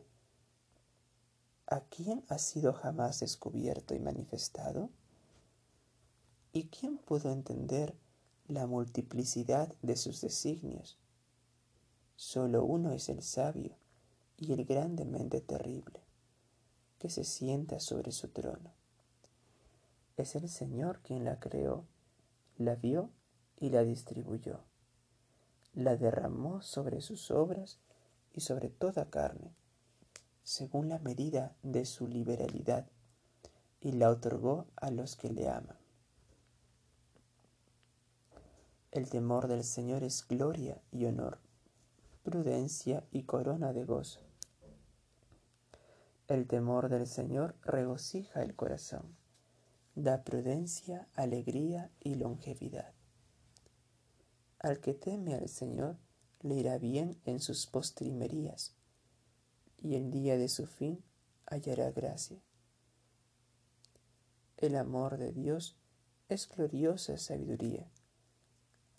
¿a 1.67 1.81
quién 1.81 2.23
ha 2.29 2.39
sido 2.39 2.73
jamás 2.73 3.19
descubierto 3.19 3.93
y 3.93 3.99
manifestado? 3.99 4.89
¿Y 6.51 6.67
quién 6.69 6.97
pudo 6.97 7.31
entender 7.31 7.95
la 8.47 8.65
multiplicidad 8.65 9.75
de 9.81 9.97
sus 9.97 10.21
designios. 10.21 10.97
Solo 12.15 12.63
uno 12.63 12.93
es 12.93 13.09
el 13.09 13.21
sabio 13.21 13.75
y 14.37 14.53
el 14.53 14.63
grandemente 14.63 15.41
terrible, 15.41 16.01
que 16.97 17.09
se 17.09 17.25
sienta 17.25 17.79
sobre 17.79 18.11
su 18.11 18.29
trono. 18.29 18.73
Es 20.15 20.35
el 20.35 20.47
Señor 20.47 21.01
quien 21.01 21.25
la 21.25 21.39
creó, 21.39 21.85
la 22.57 22.75
vio 22.75 23.11
y 23.59 23.69
la 23.69 23.83
distribuyó. 23.83 24.61
La 25.73 25.97
derramó 25.97 26.61
sobre 26.61 27.01
sus 27.01 27.29
obras 27.29 27.79
y 28.33 28.41
sobre 28.41 28.69
toda 28.69 29.09
carne, 29.09 29.53
según 30.47 30.87
la 30.87 30.97
medida 30.99 31.57
de 31.61 31.83
su 31.83 32.07
liberalidad, 32.07 32.87
y 33.81 33.91
la 33.91 34.09
otorgó 34.09 34.65
a 34.77 34.91
los 34.91 35.17
que 35.17 35.29
le 35.29 35.49
aman. 35.49 35.75
El 38.91 39.09
temor 39.09 39.49
del 39.49 39.65
Señor 39.65 40.03
es 40.03 40.25
gloria 40.25 40.81
y 40.89 41.03
honor, 41.03 41.39
prudencia 42.23 43.05
y 43.11 43.23
corona 43.23 43.73
de 43.73 43.83
gozo. 43.83 44.21
El 46.29 46.47
temor 46.47 46.87
del 46.87 47.07
Señor 47.07 47.57
regocija 47.61 48.41
el 48.41 48.55
corazón, 48.55 49.17
da 49.95 50.23
prudencia, 50.23 51.09
alegría 51.13 51.91
y 51.99 52.15
longevidad. 52.15 52.93
Al 54.59 54.79
que 54.79 54.93
teme 54.93 55.35
al 55.35 55.49
Señor 55.49 55.97
le 56.39 56.55
irá 56.55 56.77
bien 56.77 57.19
en 57.25 57.41
sus 57.41 57.67
postrimerías, 57.67 58.76
y 59.77 59.95
el 59.95 60.11
día 60.11 60.37
de 60.37 60.49
su 60.49 60.67
fin 60.67 61.03
hallará 61.45 61.91
gracia. 61.91 62.41
El 64.57 64.75
amor 64.75 65.17
de 65.17 65.31
Dios 65.31 65.77
es 66.29 66.49
gloriosa 66.49 67.17
sabiduría 67.17 67.89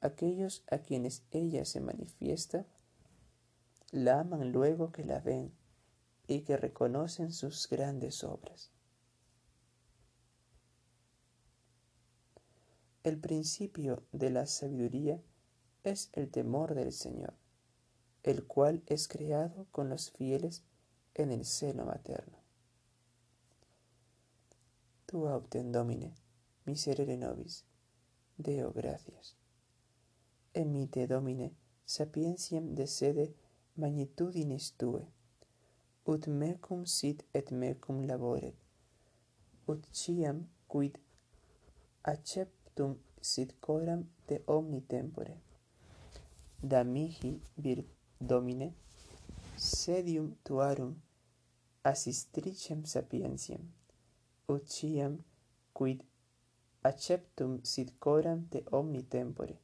Aquellos 0.01 0.62
a 0.71 0.79
quienes 0.79 1.25
ella 1.33 1.64
se 1.64 1.81
manifiesta 1.81 2.67
la 3.91 4.21
aman 4.21 4.53
luego 4.53 4.93
que 4.93 5.05
la 5.05 5.19
ven 5.19 5.53
y 6.29 6.43
que 6.43 6.57
reconocen 6.57 7.33
sus 7.33 7.69
grandes 7.69 8.23
obras. 8.23 8.71
El 13.03 13.19
principio 13.19 14.05
de 14.12 14.31
la 14.31 14.47
sabiduría 14.47 15.21
es 15.83 16.11
el 16.12 16.31
temor 16.31 16.75
del 16.75 16.93
Señor, 16.93 17.35
el 18.23 18.47
cual 18.47 18.83
es 18.87 19.09
creado 19.09 19.67
con 19.73 19.88
los 19.88 20.12
fieles 20.12 20.62
en 21.19 21.33
el 21.33 21.45
seno 21.45 21.85
materno. 21.85 22.39
Tu 25.07 25.27
autem 25.27 25.73
Domine, 25.73 26.15
miserere 26.65 27.17
nobis, 27.17 27.65
Deo 28.37 28.73
gracias. 28.73 29.37
Emite 30.55 31.07
Domine, 31.07 31.57
sapientiam 31.85 32.75
de 32.75 32.87
sede 32.87 33.35
magnitudinis 33.77 34.75
tue, 34.77 35.07
ut 36.05 36.27
mecum 36.27 36.87
sit 36.87 37.25
et 37.33 37.51
mecum 37.51 38.07
laboret, 38.07 38.55
ut 39.67 39.83
ciam 39.93 40.47
quid 40.69 40.99
acceptum 42.03 42.97
sit 43.21 43.61
coram 43.61 44.07
te 44.27 44.43
omni 44.47 44.81
tempore. 44.81 45.37
Damihi 46.63 47.41
vir 47.57 47.85
Domine, 48.21 48.75
sedium 49.57 50.35
tuarum 50.45 50.95
assistricem 51.90 52.85
sapientiam, 52.85 53.64
ut 54.53 54.64
ciam 54.74 55.14
quid 55.72 56.03
acceptum 56.90 57.53
sit 57.72 57.90
coram 58.05 58.40
te 58.53 58.64
omni 58.79 59.03
tempore. 59.14 59.57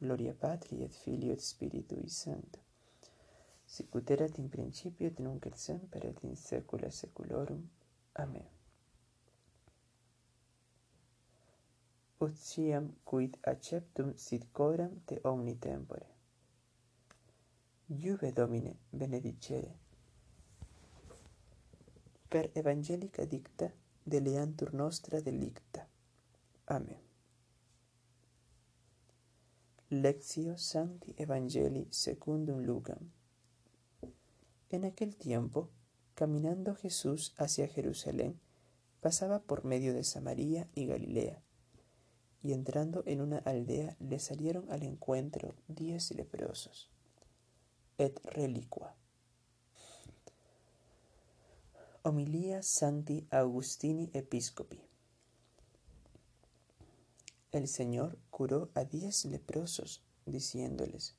Gloria 0.00 0.34
Patri 0.34 0.82
et 0.82 0.94
Filio 0.94 1.32
et 1.32 1.40
Spiritui 1.40 2.08
Sancto. 2.08 2.60
Sicut 3.66 4.10
erat 4.10 4.38
in 4.38 4.48
principio 4.48 5.08
et 5.08 5.18
nunc 5.18 5.46
et 5.46 5.56
semper 5.58 6.06
et 6.06 6.22
in 6.24 6.36
saecula 6.36 6.90
saeculorum. 6.90 7.64
Amen. 8.24 8.46
Ut 12.20 12.36
quid 13.04 13.36
acceptum 13.42 14.14
sit 14.16 14.46
coram 14.52 15.00
te 15.06 15.20
omni 15.24 15.58
tempore. 15.58 16.06
Iube 17.88 18.32
Domine 18.32 18.76
benedicere 18.90 19.87
Per 22.28 22.50
evangelica 22.52 23.24
dicta 23.24 23.72
deleantur 24.04 24.74
nostra 24.74 25.18
delicta. 25.22 25.88
Amen. 26.66 27.00
Lectio 29.88 30.58
Sancti 30.58 31.14
Evangelii 31.16 31.86
secundum 31.88 32.60
Lucam. 32.60 33.10
En 34.68 34.84
aquel 34.84 35.16
tiempo, 35.16 35.70
caminando 36.14 36.74
Jesús 36.74 37.32
hacia 37.38 37.66
Jerusalén, 37.66 38.38
pasaba 39.00 39.40
por 39.40 39.64
medio 39.64 39.94
de 39.94 40.04
Samaria 40.04 40.68
y 40.74 40.84
Galilea, 40.84 41.40
y 42.42 42.52
entrando 42.52 43.04
en 43.06 43.22
una 43.22 43.38
aldea 43.38 43.96
le 44.00 44.18
salieron 44.18 44.70
al 44.70 44.82
encuentro 44.82 45.54
diez 45.66 46.10
leprosos. 46.10 46.90
Et 47.96 48.20
reliqua. 48.24 48.94
Homilia 52.04 52.62
Sancti 52.62 53.26
Augustini 53.30 54.08
Episcopi. 54.14 54.80
El 57.50 57.66
Señor 57.66 58.18
curó 58.30 58.70
a 58.74 58.84
diez 58.84 59.24
leprosos 59.24 60.04
diciéndoles, 60.24 61.16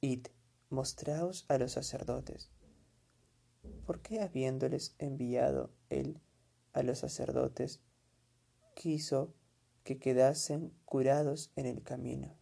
Id, 0.00 0.28
mostraos 0.70 1.46
a 1.48 1.58
los 1.58 1.72
sacerdotes. 1.72 2.48
¿Por 3.86 4.00
qué 4.00 4.20
habiéndoles 4.20 4.94
enviado 5.00 5.72
él 5.90 6.20
a 6.74 6.84
los 6.84 7.00
sacerdotes, 7.00 7.80
quiso 8.74 9.34
que 9.82 9.98
quedasen 9.98 10.72
curados 10.84 11.50
en 11.56 11.66
el 11.66 11.82
camino? 11.82 12.36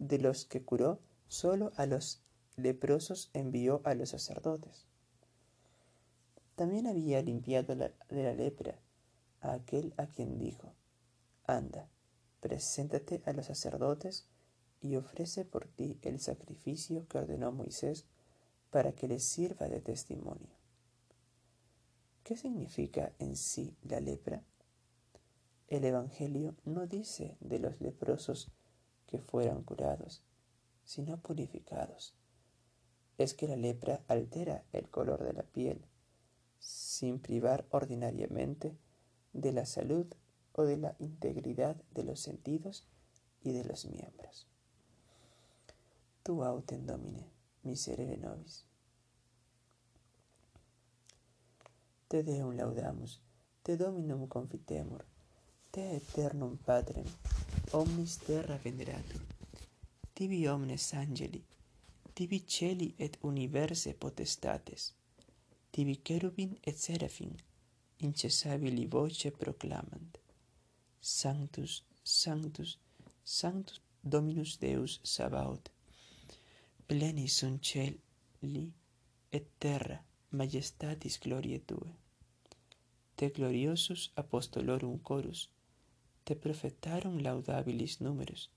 De 0.00 0.18
los 0.18 0.44
que 0.44 0.64
curó, 0.64 1.00
solo 1.28 1.70
a 1.76 1.86
los 1.86 2.22
leprosos 2.56 3.30
envió 3.34 3.82
a 3.84 3.94
los 3.94 4.08
sacerdotes. 4.08 4.87
También 6.58 6.88
había 6.88 7.22
limpiado 7.22 7.76
de 7.76 7.92
la 8.24 8.34
lepra 8.34 8.74
a 9.40 9.52
aquel 9.52 9.94
a 9.96 10.08
quien 10.08 10.40
dijo, 10.40 10.74
Anda, 11.46 11.88
preséntate 12.40 13.22
a 13.26 13.32
los 13.32 13.46
sacerdotes 13.46 14.26
y 14.80 14.96
ofrece 14.96 15.44
por 15.44 15.68
ti 15.68 16.00
el 16.02 16.18
sacrificio 16.18 17.06
que 17.06 17.18
ordenó 17.18 17.52
Moisés 17.52 18.06
para 18.70 18.90
que 18.90 19.06
les 19.06 19.22
sirva 19.22 19.68
de 19.68 19.80
testimonio. 19.80 20.50
¿Qué 22.24 22.36
significa 22.36 23.12
en 23.20 23.36
sí 23.36 23.76
la 23.84 24.00
lepra? 24.00 24.42
El 25.68 25.84
Evangelio 25.84 26.56
no 26.64 26.88
dice 26.88 27.36
de 27.38 27.60
los 27.60 27.80
leprosos 27.80 28.50
que 29.06 29.20
fueran 29.20 29.62
curados, 29.62 30.24
sino 30.84 31.18
purificados. 31.18 32.16
Es 33.16 33.32
que 33.32 33.46
la 33.46 33.54
lepra 33.54 34.02
altera 34.08 34.64
el 34.72 34.90
color 34.90 35.22
de 35.22 35.34
la 35.34 35.44
piel, 35.44 35.86
sin 36.58 37.18
privar 37.18 37.66
ordinariamente 37.70 38.76
de 39.32 39.52
la 39.52 39.66
salud 39.66 40.06
o 40.52 40.64
de 40.64 40.76
la 40.76 40.96
integridad 40.98 41.76
de 41.94 42.04
los 42.04 42.20
sentidos 42.20 42.86
y 43.42 43.52
de 43.52 43.64
los 43.64 43.86
miembros. 43.86 44.46
Tu 46.22 46.42
autem 46.44 46.84
domine, 46.84 47.30
miserere 47.62 48.16
nobis. 48.16 48.66
Te 52.08 52.22
Deum 52.22 52.56
laudamus, 52.56 53.20
te 53.62 53.76
Dominum 53.76 54.26
confitemur, 54.28 55.04
te 55.70 55.96
eternum 55.96 56.56
Patrem, 56.56 57.06
omnis 57.72 58.18
terra 58.18 58.58
veneratur, 58.58 59.20
tibi 60.14 60.46
omnes 60.48 60.94
angeli, 60.94 61.44
tibi 62.14 62.40
celi 62.46 62.94
et 62.98 63.18
universe 63.22 63.94
potestates, 63.94 64.97
tibi 65.72 66.00
cherubin 66.06 66.58
et 66.62 66.76
seraphim, 66.78 67.34
incessabili 68.00 68.86
voce 68.86 69.30
proclamant 69.30 70.18
Sanctus, 71.00 71.84
Sanctus, 72.02 72.78
Sanctus 73.24 73.80
Dominus 74.02 74.58
Deus 74.58 75.00
Sabaoth 75.02 75.70
pleni 76.86 77.26
sunt 77.28 77.62
celi 77.62 78.72
et 79.30 79.46
terra 79.58 79.98
majestatis 80.30 81.18
gloriae 81.20 81.60
Tue. 81.66 81.90
Te 83.16 83.28
gloriosus 83.36 84.10
apostolorum 84.14 84.98
chorus 85.02 85.48
te 86.24 86.34
profetarum 86.44 87.18
laudabilis 87.26 87.98
numerus 88.04 88.48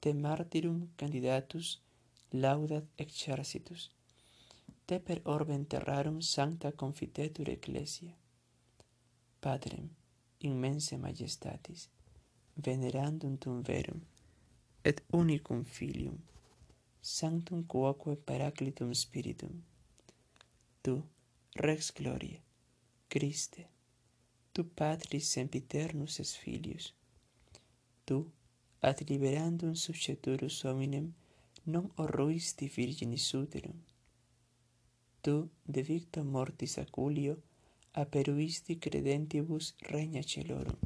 te 0.00 0.12
martyrum 0.24 0.80
candidatus 1.00 1.68
laudat 2.44 2.84
exercitus 3.04 3.82
te 4.88 4.96
per 5.00 5.20
orbem 5.24 5.66
terrarum 5.66 6.20
sancta 6.20 6.72
confitetur 6.72 7.48
ecclesia. 7.50 8.14
Patrem, 9.38 9.88
immense 10.48 10.96
majestatis, 10.96 11.82
venerandum 12.66 13.34
tum 13.36 13.58
verum, 13.68 14.00
et 14.82 15.02
unicum 15.18 15.60
filium, 15.64 16.16
sanctum 17.02 17.66
quoque 17.66 18.16
paraclitum 18.30 18.94
spiritum, 18.94 19.60
tu, 20.80 20.94
Rex 21.66 21.92
Glorie, 21.92 22.40
Christe, 23.08 23.66
tu 24.52 24.64
Patris 24.64 25.28
sempiternus 25.36 26.18
es 26.24 26.32
filius, 26.36 26.94
tu, 28.06 28.24
ad 28.80 29.04
liberandum 29.10 29.74
susceturus 29.74 30.62
hominem, 30.64 31.12
non 31.64 31.92
orruisti 31.96 32.72
virginis 32.78 33.28
uterum, 33.34 33.76
tu 35.20 35.50
de 35.64 35.82
victo 35.82 36.24
mortis 36.24 36.78
aculio 36.78 37.36
aperuisti 37.92 38.78
credentibus 38.78 39.74
regna 39.80 40.22
celorum. 40.22 40.78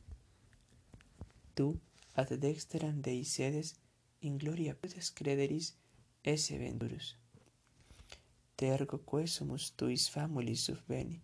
Tu 1.54 1.66
ad 2.14 2.30
dexteram 2.44 3.00
dei 3.00 3.24
sedes 3.24 3.74
in 4.20 4.36
gloria 4.38 4.74
putes 4.74 5.10
crederis 5.10 5.74
esse 6.22 6.58
venturus. 6.58 7.16
te 8.56 8.68
ergo 8.68 8.98
quesumus 9.10 9.64
tuis 9.78 10.04
famulis 10.14 10.60
subveni, 10.66 11.16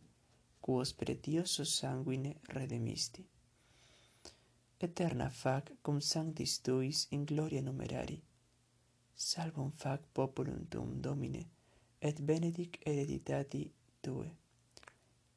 quos 0.65 0.93
pretiosus 1.01 1.71
sanguine 1.81 2.33
redemisti. 2.57 3.23
Eterna 4.87 5.29
fac 5.31 5.71
cum 5.83 6.01
sanctis 6.01 6.59
tuis 6.65 7.07
in 7.11 7.25
gloria 7.31 7.63
numerari. 7.63 8.19
Salvum 9.15 9.71
fac 9.83 10.01
populum 10.15 10.67
tuum 10.71 10.91
domine 11.01 11.43
et 12.01 12.21
benedic 12.21 12.79
hereditati 12.87 13.71
tue, 14.03 14.29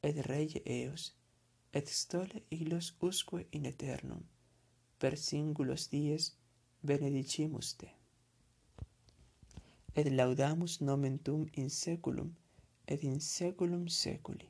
et 0.02 0.20
rege 0.26 0.62
eos, 0.66 1.12
et 1.72 1.88
stole 1.88 2.42
illos 2.50 2.92
usque 3.00 3.46
in 3.52 3.66
aeternum, 3.66 4.22
per 4.98 5.16
singulos 5.16 5.88
dies 5.90 6.32
benedicimus 6.82 7.74
te. 7.78 7.88
Et 9.94 10.08
laudamus 10.12 10.80
nomen 10.80 11.18
tuum 11.18 11.46
in 11.54 11.70
seculum, 11.70 12.32
et 12.86 13.02
in 13.02 13.20
seculum 13.20 13.88
seculi. 13.88 14.48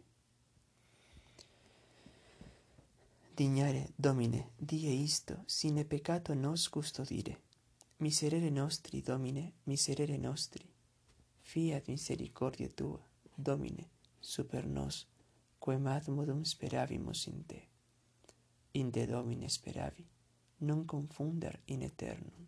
Dignare, 3.34 3.88
Domine, 3.96 4.50
die 4.58 5.02
isto, 5.02 5.42
sine 5.46 5.84
peccato 5.84 6.34
nos 6.34 6.68
custodire. 6.68 7.40
Miserere 7.96 8.50
nostri, 8.50 9.00
Domine, 9.00 9.52
miserere 9.64 10.18
nostri 10.18 10.71
fiat 11.42 11.88
misericordia 11.88 12.68
tua, 12.68 13.00
Domine, 13.36 13.88
super 14.20 14.66
nos, 14.66 15.06
quem 15.58 15.86
ad 15.86 16.08
modum 16.08 16.44
speravimus 16.44 17.26
in 17.26 17.44
te. 17.46 17.60
In 18.72 18.90
te, 18.90 19.06
Domine, 19.06 19.48
speravi, 19.48 20.06
non 20.58 20.84
confunder 20.84 21.60
in 21.64 21.82
eternum. 21.82 22.46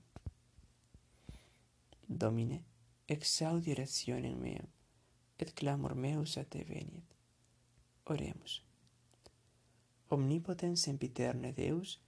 Domine, 2.07 2.63
exaudi 3.07 3.75
rationem 3.75 4.39
meam, 4.39 4.67
et 5.37 5.53
clamor 5.55 5.95
meus 5.95 6.37
a 6.37 6.45
te 6.45 6.65
veniet. 6.65 7.17
Oremus. 8.05 8.63
Omnipotens 10.09 10.83
sempiterne 10.83 11.53
Deus, 11.53 11.99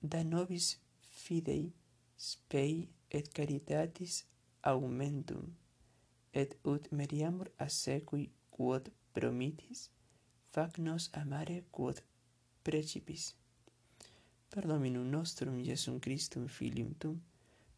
da 0.00 0.22
nobis 0.22 0.78
fidei 1.10 1.72
spei 2.16 2.88
et 3.10 3.32
caritatis 3.32 4.24
aumentum 4.62 5.59
et 6.32 6.56
ut 6.64 6.90
meriamur 6.92 7.48
assequi 7.58 8.30
quod 8.50 8.90
promitis, 9.12 9.90
fac 10.52 10.78
nos 10.78 11.10
amare 11.12 11.64
quod 11.70 12.02
precipis. 12.62 13.34
Perdominum 14.50 15.06
nostrum 15.10 15.58
Iesum 15.58 16.00
Christum 16.00 16.48
Filium 16.48 16.94
Tum, 16.98 17.20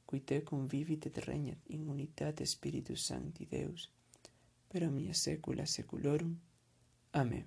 qui 0.06 0.20
te 0.20 0.42
convivit 0.44 1.06
et 1.06 1.18
regnat 1.26 1.58
in 1.68 1.88
unitate 1.88 2.46
Spiritus 2.46 3.06
Sancti 3.06 3.46
Deus, 3.46 3.90
per 4.68 4.84
omnia 4.84 5.14
saecula 5.14 5.66
saeculorum. 5.66 6.36
Amen. 7.12 7.44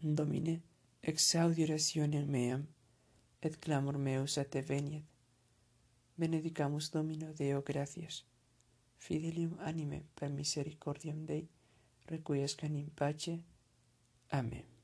Domine, 0.00 0.60
exaudi 1.02 1.64
orationem 1.64 2.28
meam, 2.28 2.66
et 3.40 3.56
clamor 3.60 3.98
meus 3.98 4.36
a 4.38 4.44
te 4.44 4.60
veniet. 4.60 5.04
Benedicamus 6.16 6.90
Domino 6.92 7.32
Deo 7.32 7.62
gratias. 7.62 8.29
Fidelium 9.00 9.56
anime 9.64 10.02
per 10.14 10.28
misericordiam 10.28 11.24
Dei, 11.24 11.48
requiescan 12.06 12.74
in 12.74 12.92
pace. 12.92 13.42
Amen. 14.28 14.79